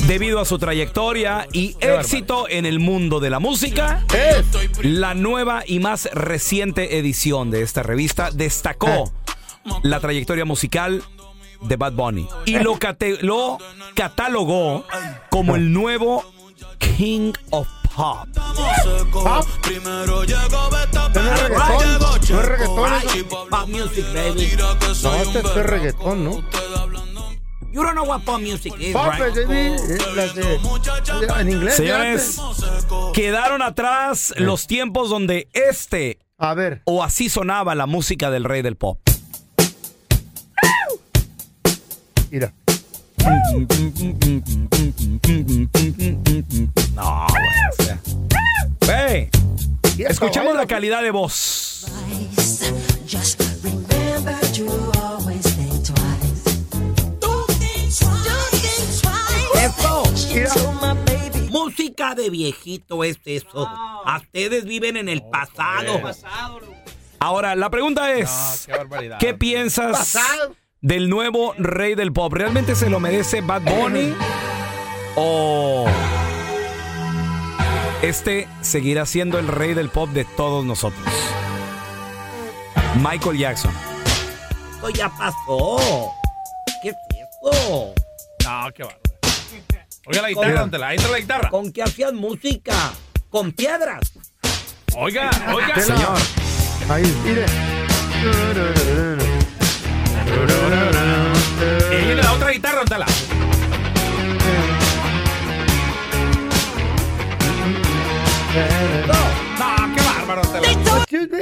Debido 0.06 0.40
a 0.40 0.44
su 0.44 0.58
trayectoria 0.58 1.46
y 1.52 1.76
éxito 1.80 2.48
en 2.48 2.66
el 2.66 2.78
mundo 2.78 3.20
de 3.20 3.30
la 3.30 3.38
música, 3.38 4.04
la 4.82 5.14
nueva 5.14 5.62
y 5.66 5.78
más 5.78 6.08
reciente 6.12 6.98
edición 6.98 7.50
de 7.50 7.62
esta 7.62 7.82
revista 7.82 8.30
destacó 8.30 9.12
la 9.82 10.00
trayectoria 10.00 10.44
musical 10.44 11.02
de 11.62 11.76
Bad 11.76 11.92
Bunny 11.92 12.28
y 12.46 12.58
lo, 12.58 12.78
lo 13.22 13.58
catalogó 13.94 14.84
como 15.30 15.56
el 15.56 15.72
nuevo 15.72 16.24
King 16.78 17.32
of 17.50 17.66
Pop. 17.94 18.28
Primero 19.62 20.22
llegó 20.24 20.70
Beta, 20.70 21.08
No 21.08 21.20
es 21.32 21.40
reggaetón, 21.48 22.20
no 22.30 22.40
es 22.40 22.46
reggaetón 22.46 22.92
eso. 22.94 23.46
Pop 23.50 23.68
music, 23.68 24.04
baby. 24.14 24.52
No, 25.02 25.14
este 25.14 25.38
es 25.40 25.66
reggaetón, 25.66 26.24
¿no? 26.24 26.44
You 27.70 27.82
don't 27.82 27.92
know 27.92 28.04
what 28.06 28.22
pop 28.22 28.40
music 28.40 28.74
is, 28.78 28.92
Pop, 28.94 29.12
right? 29.18 29.34
baby, 29.34 29.76
eh, 29.76 29.98
las 30.16 30.34
de- 30.34 30.58
en 31.40 31.50
inglés. 31.50 31.74
Señores, 31.76 32.40
quedaron 33.12 33.60
atrás 33.62 34.32
los 34.38 34.66
tiempos 34.66 35.10
donde 35.10 35.48
este 35.52 36.18
A 36.38 36.54
ver. 36.54 36.82
o 36.86 37.02
así 37.04 37.28
sonaba 37.28 37.74
la 37.74 37.86
música 37.86 38.30
del 38.30 38.44
rey 38.44 38.62
del 38.62 38.76
pop. 38.76 38.98
Mira. 42.30 42.52
No, 46.94 47.26
güey, 47.30 47.44
o 47.70 47.82
sea. 47.82 47.98
Güey, 48.86 49.30
escuchamos 50.06 50.54
la 50.54 50.66
calidad 50.66 51.02
de 51.02 51.10
voz. 51.10 51.86
Just 53.06 53.40
remember 53.62 54.38
to 54.52 54.66
always 55.00 55.42
think 55.56 55.84
twice. 55.84 56.44
Don't 57.20 57.48
think 57.58 57.92
twice. 57.96 59.02
Don't 59.82 60.14
think 60.14 60.48
twice. 60.52 61.50
Música 61.50 62.14
de 62.14 62.28
viejito 62.30 63.04
es 63.04 63.18
eso. 63.24 63.66
A 63.66 64.18
ustedes 64.18 64.64
viven 64.64 64.96
en 64.96 65.08
el 65.08 65.22
pasado. 65.22 66.00
Ahora, 67.20 67.56
la 67.56 67.70
pregunta 67.70 68.12
es, 68.12 68.64
qué 68.66 68.72
barbaridad. 68.72 69.18
¿qué 69.18 69.34
piensas 69.34 70.16
del 70.80 71.08
nuevo 71.08 71.54
rey 71.58 71.94
del 71.94 72.12
pop? 72.12 72.32
¿Realmente 72.32 72.74
se 72.74 72.88
lo 72.88 73.00
merece 73.00 73.40
Bad 73.40 73.62
Bunny? 73.62 74.14
¿O 75.16 75.86
este 78.02 78.46
seguirá 78.60 79.06
siendo 79.06 79.38
el 79.38 79.48
rey 79.48 79.74
del 79.74 79.88
pop 79.88 80.08
de 80.10 80.24
todos 80.24 80.64
nosotros? 80.64 81.02
Michael 82.96 83.38
Jackson. 83.38 83.72
Esto 84.74 84.90
ya 84.90 85.08
pasó. 85.08 86.12
¿Qué 86.82 86.90
es 86.90 86.96
eso? 87.42 87.94
No, 88.44 88.72
qué 88.72 88.84
bárbaro. 88.84 89.00
Oiga 90.06 90.22
la 90.22 90.28
guitarra, 90.30 90.60
don 90.60 90.70
Tela, 90.70 90.88
ahí 90.88 90.96
está 90.96 91.08
la 91.10 91.18
guitarra. 91.18 91.50
¿Con 91.50 91.72
qué 91.72 91.82
hacían 91.82 92.16
música? 92.16 92.92
¿Con 93.28 93.52
piedras? 93.52 94.00
Oiga, 94.96 95.30
oiga. 95.54 95.80
Señor. 95.80 96.18
Ahí, 96.88 97.04
mire. 97.24 97.44
Y 101.90 102.04
viene 102.04 102.22
la 102.22 102.32
otra 102.32 102.50
guitarra, 102.50 102.78
don 102.78 102.86
Tela. 102.86 103.06
No, 109.58 109.94
qué 109.94 110.02
bárbaro, 110.02 110.42
don 110.42 110.52
Tela. 110.52 110.68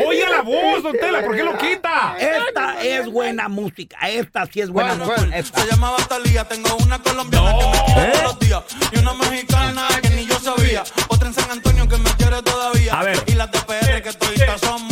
Oiga 0.06 0.30
la 0.30 0.42
voz, 0.42 0.82
don 0.82 0.92
Tela? 0.92 1.22
¿Por 1.22 1.36
qué 1.36 1.42
lo 1.42 1.58
quita? 1.58 2.16
Esta 2.18 2.82
es 2.82 3.10
buena 3.10 3.48
música. 3.48 3.96
Esta 4.08 4.46
sí 4.46 4.60
es 4.60 4.70
buena 4.70 4.96
¿Cuál, 4.96 5.20
música. 5.20 5.36
Esta. 5.36 5.60
Se 5.62 5.70
llamaba 5.70 5.96
Talía, 6.08 6.44
tengo 6.44 6.76
una 6.76 6.98
colombiana 7.00 7.52
que 7.58 7.66
me 7.66 7.84
quiere 7.94 8.12
todos 8.12 8.22
los 8.24 8.38
días. 8.38 8.62
Y 8.92 8.98
una 8.98 9.14
mexicana 9.14 9.88
que 10.02 10.10
ni 10.10 10.26
yo 10.26 10.38
sabía. 10.38 10.84
Otra 11.08 11.28
en 11.28 11.34
San 11.34 11.50
Antonio 11.50 11.88
que 11.88 11.98
me 11.98 12.10
quiere 12.12 12.42
todavía. 12.42 12.98
A 12.98 13.02
ver. 13.02 13.22
Y 13.26 13.32
las 13.32 13.50
de 13.50 13.58
PR 13.60 14.02
que 14.02 14.12
toditas 14.12 14.60
son 14.60 14.85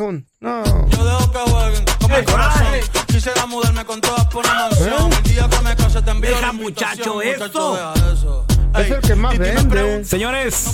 Jackson. 0.00 0.26
No. 0.40 0.88
Yo 0.90 1.04
dejo 1.04 1.32
que 1.32 1.38
jueguen 1.38 1.84
con 2.00 2.10
mi 2.10 2.24
corazón. 2.24 2.66
Quisiera 3.06 3.46
mudarme 3.46 3.84
con 3.84 4.00
todas 4.00 4.26
por 4.26 4.44
una 4.44 4.54
mansión. 4.54 5.12
El 5.12 5.22
día 5.24 5.48
que 5.48 5.60
me 5.62 5.76
case 5.76 6.02
te 6.02 6.10
envío 6.10 6.30
Deja, 6.30 6.52
muchacho, 6.52 7.22
eso. 7.22 8.46
Es 8.78 8.90
el 8.90 9.00
que 9.00 9.14
más 9.14 9.36
vende. 9.36 10.04
Señores, 10.04 10.66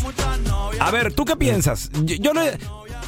a 0.80 0.90
ver, 0.90 1.12
¿tú 1.12 1.24
qué 1.24 1.36
piensas? 1.36 1.90
Yo, 2.04 2.16
yo 2.16 2.32
no... 2.34 2.42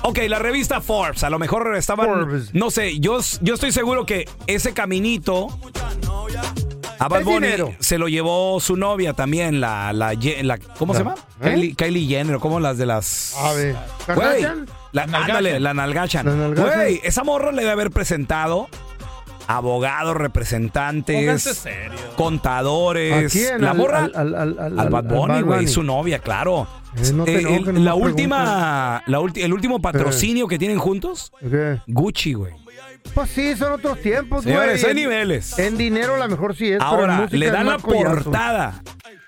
Ok, 0.03 0.19
la 0.29 0.39
revista 0.39 0.81
Forbes, 0.81 1.25
a 1.25 1.31
lo 1.31 1.39
mejor 1.39 1.75
estaban... 1.77 2.07
Forbes. 2.07 2.55
No 2.55 2.71
sé, 2.71 2.99
yo, 3.01 3.19
yo 3.41 3.55
estoy 3.55 3.73
seguro 3.73 4.07
que 4.07 4.29
ese 4.47 4.73
caminito... 4.73 5.49
A 7.01 7.07
Bad 7.09 7.23
Bunny 7.23 7.49
se 7.79 7.97
lo 7.97 8.09
llevó 8.09 8.59
su 8.61 8.77
novia 8.77 9.13
también, 9.13 9.61
la... 9.61 9.93
la, 9.93 10.15
la- 10.15 10.59
¿Cómo 10.79 10.95
se 10.95 11.05
La- 11.05 11.11
llama? 11.15 11.15
¿eh? 11.43 11.51
Kylie, 11.55 11.75
Kylie 11.77 12.09
Jenner, 12.09 12.39
como 12.39 12.59
las 12.59 12.77
de 12.79 12.87
las... 12.87 13.35
A 13.37 13.53
ver. 13.53 13.77
Güey. 14.15 14.47
La, 14.93 15.03
ándale, 15.05 15.61
la 15.61 15.75
nalgachan. 15.75 16.55
Güey, 16.55 17.01
esa 17.05 17.25
morra 17.25 17.53
le 17.53 17.61
debe 17.63 17.73
haber 17.73 17.91
presentado 17.91 18.69
abogados, 19.47 20.15
representantes, 20.17 21.43
serio. 21.43 21.99
contadores. 22.17 23.27
¿A 23.27 23.29
quién? 23.31 23.63
La 23.63 23.71
Al- 23.71 23.77
morra 23.79 23.99
al- 24.05 24.13
al- 24.15 24.35
al- 24.35 24.59
al- 24.59 24.79
al 24.81 24.89
Bad 24.91 25.05
Bunny, 25.05 25.41
güey, 25.43 25.67
su 25.67 25.83
novia, 25.83 26.19
claro. 26.19 26.67
Eh, 26.97 27.13
no 27.13 27.27
Eh, 27.27 27.45
el- 27.57 27.75
no 27.75 27.81
la 27.81 27.95
última, 27.95 29.03
la 29.07 29.21
ulti- 29.21 29.43
el 29.43 29.53
último 29.53 29.81
patrocinio 29.81 30.47
que 30.49 30.59
tienen 30.59 30.79
juntos, 30.79 31.33
¿Qué? 31.41 31.81
Gucci, 31.87 32.35
güey. 32.35 32.55
Pues 33.15 33.31
sí, 33.31 33.57
son 33.57 33.73
otros 33.73 34.01
tiempos, 34.01 34.45
güey. 34.45 34.55
Señores, 34.55 34.85
hay 34.85 34.91
En- 34.91 34.97
niveles. 34.97 35.59
En 35.59 35.77
dinero 35.77 36.15
a 36.15 36.19
lo 36.19 36.29
mejor 36.29 36.55
sí 36.55 36.67
es, 36.67 36.79
pero 36.79 36.91
en 36.91 37.01
Ahora, 37.01 37.15
música 37.17 37.37
le 37.37 37.47
es 37.47 37.53
dan 37.53 37.67
la 37.67 37.79
portada 37.79 38.83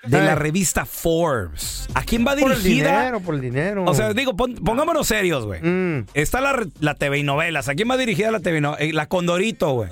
de 0.05 0.21
la 0.21 0.35
revista 0.35 0.85
Forbes. 0.85 1.87
¿A 1.93 2.03
quién 2.03 2.25
va 2.25 2.35
Por 2.35 2.51
el 2.53 2.63
dirigida? 2.63 2.99
dinero, 2.99 3.19
por 3.19 3.35
el 3.35 3.41
dinero. 3.41 3.83
O 3.85 3.93
sea, 3.93 4.13
digo, 4.13 4.35
pon- 4.35 4.55
pongámonos 4.55 5.07
serios, 5.07 5.45
güey. 5.45 5.61
Mm. 5.61 6.05
Está 6.13 6.39
la, 6.41 6.53
re- 6.53 6.67
la 6.79 6.95
TV 6.95 7.19
y 7.19 7.23
novelas. 7.23 7.67
¿A 7.69 7.75
quién 7.75 7.89
va 7.89 7.97
dirigida 7.97 8.31
la 8.31 8.39
TV 8.39 8.59
y 8.59 8.61
no- 8.61 8.77
eh, 8.77 8.93
La 8.93 9.07
Condorito, 9.07 9.71
güey. 9.73 9.89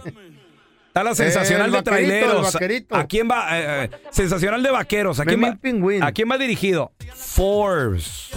Está 0.88 1.04
la 1.04 1.14
sensacional 1.14 1.68
el 1.68 1.72
de 1.74 1.78
vaquerito, 1.78 2.00
el 2.16 2.20
traileros. 2.20 2.54
vaquerito. 2.54 2.96
¿A 2.96 3.06
quién 3.06 3.30
va? 3.30 3.60
eh, 3.60 3.84
eh, 3.86 3.90
sensacional 4.12 4.64
de 4.64 4.72
vaqueros. 4.72 5.20
¿A 5.20 5.26
quién, 5.26 5.40
Memín 5.40 5.56
va, 5.58 5.62
Pingüín. 5.62 6.04
¿A 6.04 6.12
quién 6.12 6.30
va 6.32 6.38
dirigido? 6.38 6.92
Forbes. 7.16 8.30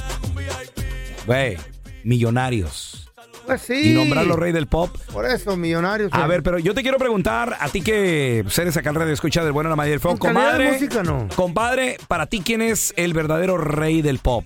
Güey, 1.26 1.56
millonarios. 2.04 3.10
Pues 3.46 3.62
sí. 3.62 3.90
Y 3.90 3.94
nombrarlo 3.94 4.36
rey 4.36 4.52
del 4.52 4.66
pop. 4.66 4.94
Por 5.12 5.26
eso, 5.26 5.56
millonarios. 5.56 6.10
A 6.12 6.26
ver, 6.26 6.42
pero 6.42 6.58
yo 6.58 6.74
te 6.74 6.82
quiero 6.82 6.98
preguntar, 6.98 7.56
a 7.58 7.68
ti 7.68 7.80
que 7.82 8.44
eres 8.56 8.76
acá 8.76 8.90
en 8.90 8.96
radio 8.96 9.12
escucha 9.12 9.42
del 9.42 9.52
bueno, 9.52 9.70
la 9.70 9.76
madre 9.76 9.90
del 9.92 10.00
feo, 10.00 10.12
de 10.12 10.18
compadre. 10.18 10.72
música, 10.72 11.02
no. 11.02 11.28
Compadre, 11.34 11.96
para 12.08 12.26
ti, 12.26 12.42
¿quién 12.44 12.62
es 12.62 12.92
el 12.96 13.14
verdadero 13.14 13.56
rey 13.58 14.02
del 14.02 14.18
pop? 14.18 14.44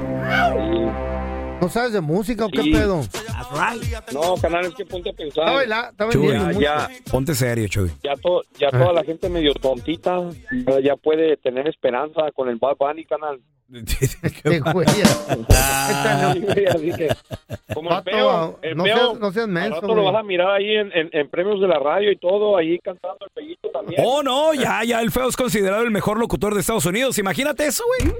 ¿No 1.61 1.69
sabes 1.69 1.91
de 1.93 2.01
música 2.01 2.45
o 2.45 2.49
qué 2.49 2.63
Sí. 3.49 3.91
pedo? 4.05 4.21
No, 4.21 4.35
canal, 4.41 4.65
es 4.65 4.73
que 4.75 4.85
ponte 4.85 5.09
a 5.09 5.13
pensar. 5.13 5.43
Está 5.45 5.55
bailando, 5.55 5.89
está 5.91 6.09
Chuy, 6.09 6.27
ya, 6.33 6.51
ya, 6.51 6.89
Ponte 7.11 7.35
serio, 7.35 7.67
Chuy. 7.67 7.91
ya, 8.03 8.13
to- 8.15 8.43
ya 8.59 8.69
toda 8.71 8.93
la 8.93 9.03
gente 9.03 9.29
medio 9.29 9.53
tontita 9.53 10.19
ya, 10.83 10.95
puede 10.95 11.37
tener 11.37 11.67
esperanza 11.67 12.31
con 12.33 12.49
el 12.49 12.57
Bad 12.57 12.77
Bunny, 12.77 13.05
canal. 13.05 13.39
El 18.61 18.77
no 18.77 18.85
seas- 18.85 19.19
no 19.19 19.31
seas 19.31 19.45
al 19.45 19.51
menso, 19.51 19.81
rato 19.81 19.93
lo 19.95 20.03
vas 20.05 20.15
a 20.15 20.23
mirar 20.23 20.51
ahí 20.51 20.75
en, 20.75 20.91
en- 20.93 21.09
en 21.11 21.29
premios 21.29 21.59
de 21.59 21.67
la 21.67 21.77
radio 21.79 22.11
y 22.11 22.17
todo, 22.17 22.55
ahí 22.57 22.79
cantando 22.79 23.17
el 23.25 23.31
peguito 23.33 23.69
también. 23.69 24.01
Oh, 24.05 24.23
no, 24.23 24.53
ya, 24.53 24.83
ya 24.83 25.01
el 25.01 25.11
feo 25.11 25.27
es 25.27 25.35
considerado 25.35 25.83
el 25.83 25.91
mejor 25.91 26.17
locutor 26.19 26.53
de 26.53 26.61
Estados 26.61 26.85
Unidos. 26.85 27.17
Imagínate 27.19 27.65
eso, 27.67 27.83
güey. 27.99 28.13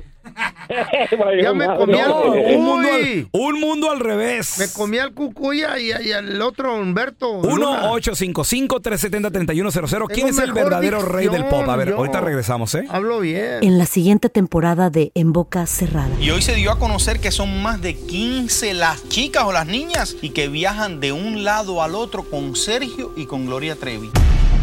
Ya 1.41 1.53
me 1.53 1.65
comí 1.65 1.97
al 1.97 2.11
cucuy. 2.11 2.55
un 2.55 2.63
mundo 2.65 2.89
al, 2.89 3.27
un 3.31 3.59
mundo 3.59 3.91
al 3.91 3.99
revés. 3.99 4.57
Me 4.59 4.67
comí 4.67 4.97
al 4.97 5.13
cucuya 5.13 5.79
y, 5.79 5.91
y 5.91 6.11
al 6.11 6.41
otro 6.41 6.75
Humberto. 6.75 7.41
Luna. 7.41 7.83
1-855-370-3100. 7.91 10.07
¿Quién 10.13 10.27
es 10.27 10.37
el 10.39 10.53
verdadero 10.53 11.01
rey 11.01 11.27
del 11.27 11.45
pop? 11.45 11.67
A 11.67 11.75
ver, 11.75 11.93
ahorita 11.93 12.21
regresamos, 12.21 12.73
¿eh? 12.75 12.85
Hablo 12.89 13.19
bien. 13.19 13.63
En 13.63 13.77
la 13.77 13.85
siguiente 13.85 14.29
temporada 14.29 14.89
de 14.89 15.11
En 15.15 15.33
Boca 15.33 15.65
Cerrada. 15.65 16.09
Y 16.19 16.29
hoy 16.31 16.41
se 16.41 16.55
dio 16.55 16.71
a 16.71 16.79
conocer 16.79 17.19
que 17.19 17.31
son 17.31 17.61
más 17.61 17.81
de 17.81 17.95
15 17.95 18.73
las 18.73 19.07
chicas 19.09 19.43
o 19.45 19.51
las 19.51 19.67
niñas 19.67 20.15
y 20.21 20.29
que 20.31 20.47
viajan 20.47 20.99
de 20.99 21.11
un 21.11 21.43
lado 21.43 21.81
al 21.81 21.95
otro 21.95 22.29
con 22.29 22.55
Sergio 22.55 23.13
y 23.15 23.25
con 23.25 23.45
Gloria 23.45 23.75
Trevi. 23.75 24.09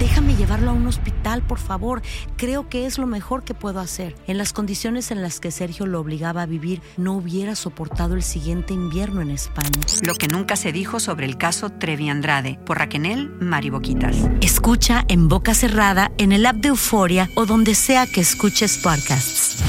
Déjame 0.00 0.34
llevarlo 0.34 0.70
a 0.70 0.74
un 0.74 0.86
hospital, 0.88 1.42
por 1.42 1.58
favor. 1.58 2.02
Creo 2.36 2.68
que 2.68 2.84
es 2.84 2.98
lo 2.98 3.06
mejor 3.06 3.44
que 3.44 3.54
puedo 3.54 3.78
hacer. 3.78 4.16
En 4.26 4.38
las 4.38 4.52
condiciones 4.52 5.12
en 5.12 5.22
las 5.22 5.38
que 5.38 5.52
Sergio 5.54 5.86
lo 5.86 6.00
obligaba 6.00 6.42
a 6.42 6.46
vivir, 6.46 6.82
no 6.96 7.12
hubiera 7.12 7.54
soportado 7.54 8.14
el 8.14 8.22
siguiente 8.22 8.74
invierno 8.74 9.20
en 9.20 9.30
España. 9.30 9.70
Lo 10.02 10.14
que 10.14 10.26
nunca 10.26 10.56
se 10.56 10.72
dijo 10.72 10.98
sobre 10.98 11.26
el 11.26 11.38
caso 11.38 11.70
Trevi 11.70 12.08
Andrade 12.08 12.58
por 12.66 12.78
Raquel 12.78 13.30
Mariboquitas. 13.40 14.16
Escucha 14.40 15.04
en 15.08 15.28
boca 15.28 15.54
cerrada, 15.54 16.10
en 16.18 16.32
el 16.32 16.46
app 16.46 16.56
de 16.56 16.68
Euforia 16.68 17.28
o 17.34 17.46
donde 17.46 17.74
sea 17.74 18.06
que 18.06 18.20
escuches 18.20 18.78
podcasts. 18.78 19.62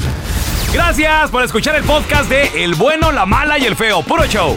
Gracias 0.72 1.30
por 1.30 1.44
escuchar 1.44 1.76
el 1.76 1.84
podcast 1.84 2.28
de 2.28 2.64
El 2.64 2.74
bueno, 2.74 3.12
la 3.12 3.26
mala 3.26 3.58
y 3.58 3.64
el 3.64 3.76
feo. 3.76 4.02
Puro 4.02 4.26
show. 4.26 4.56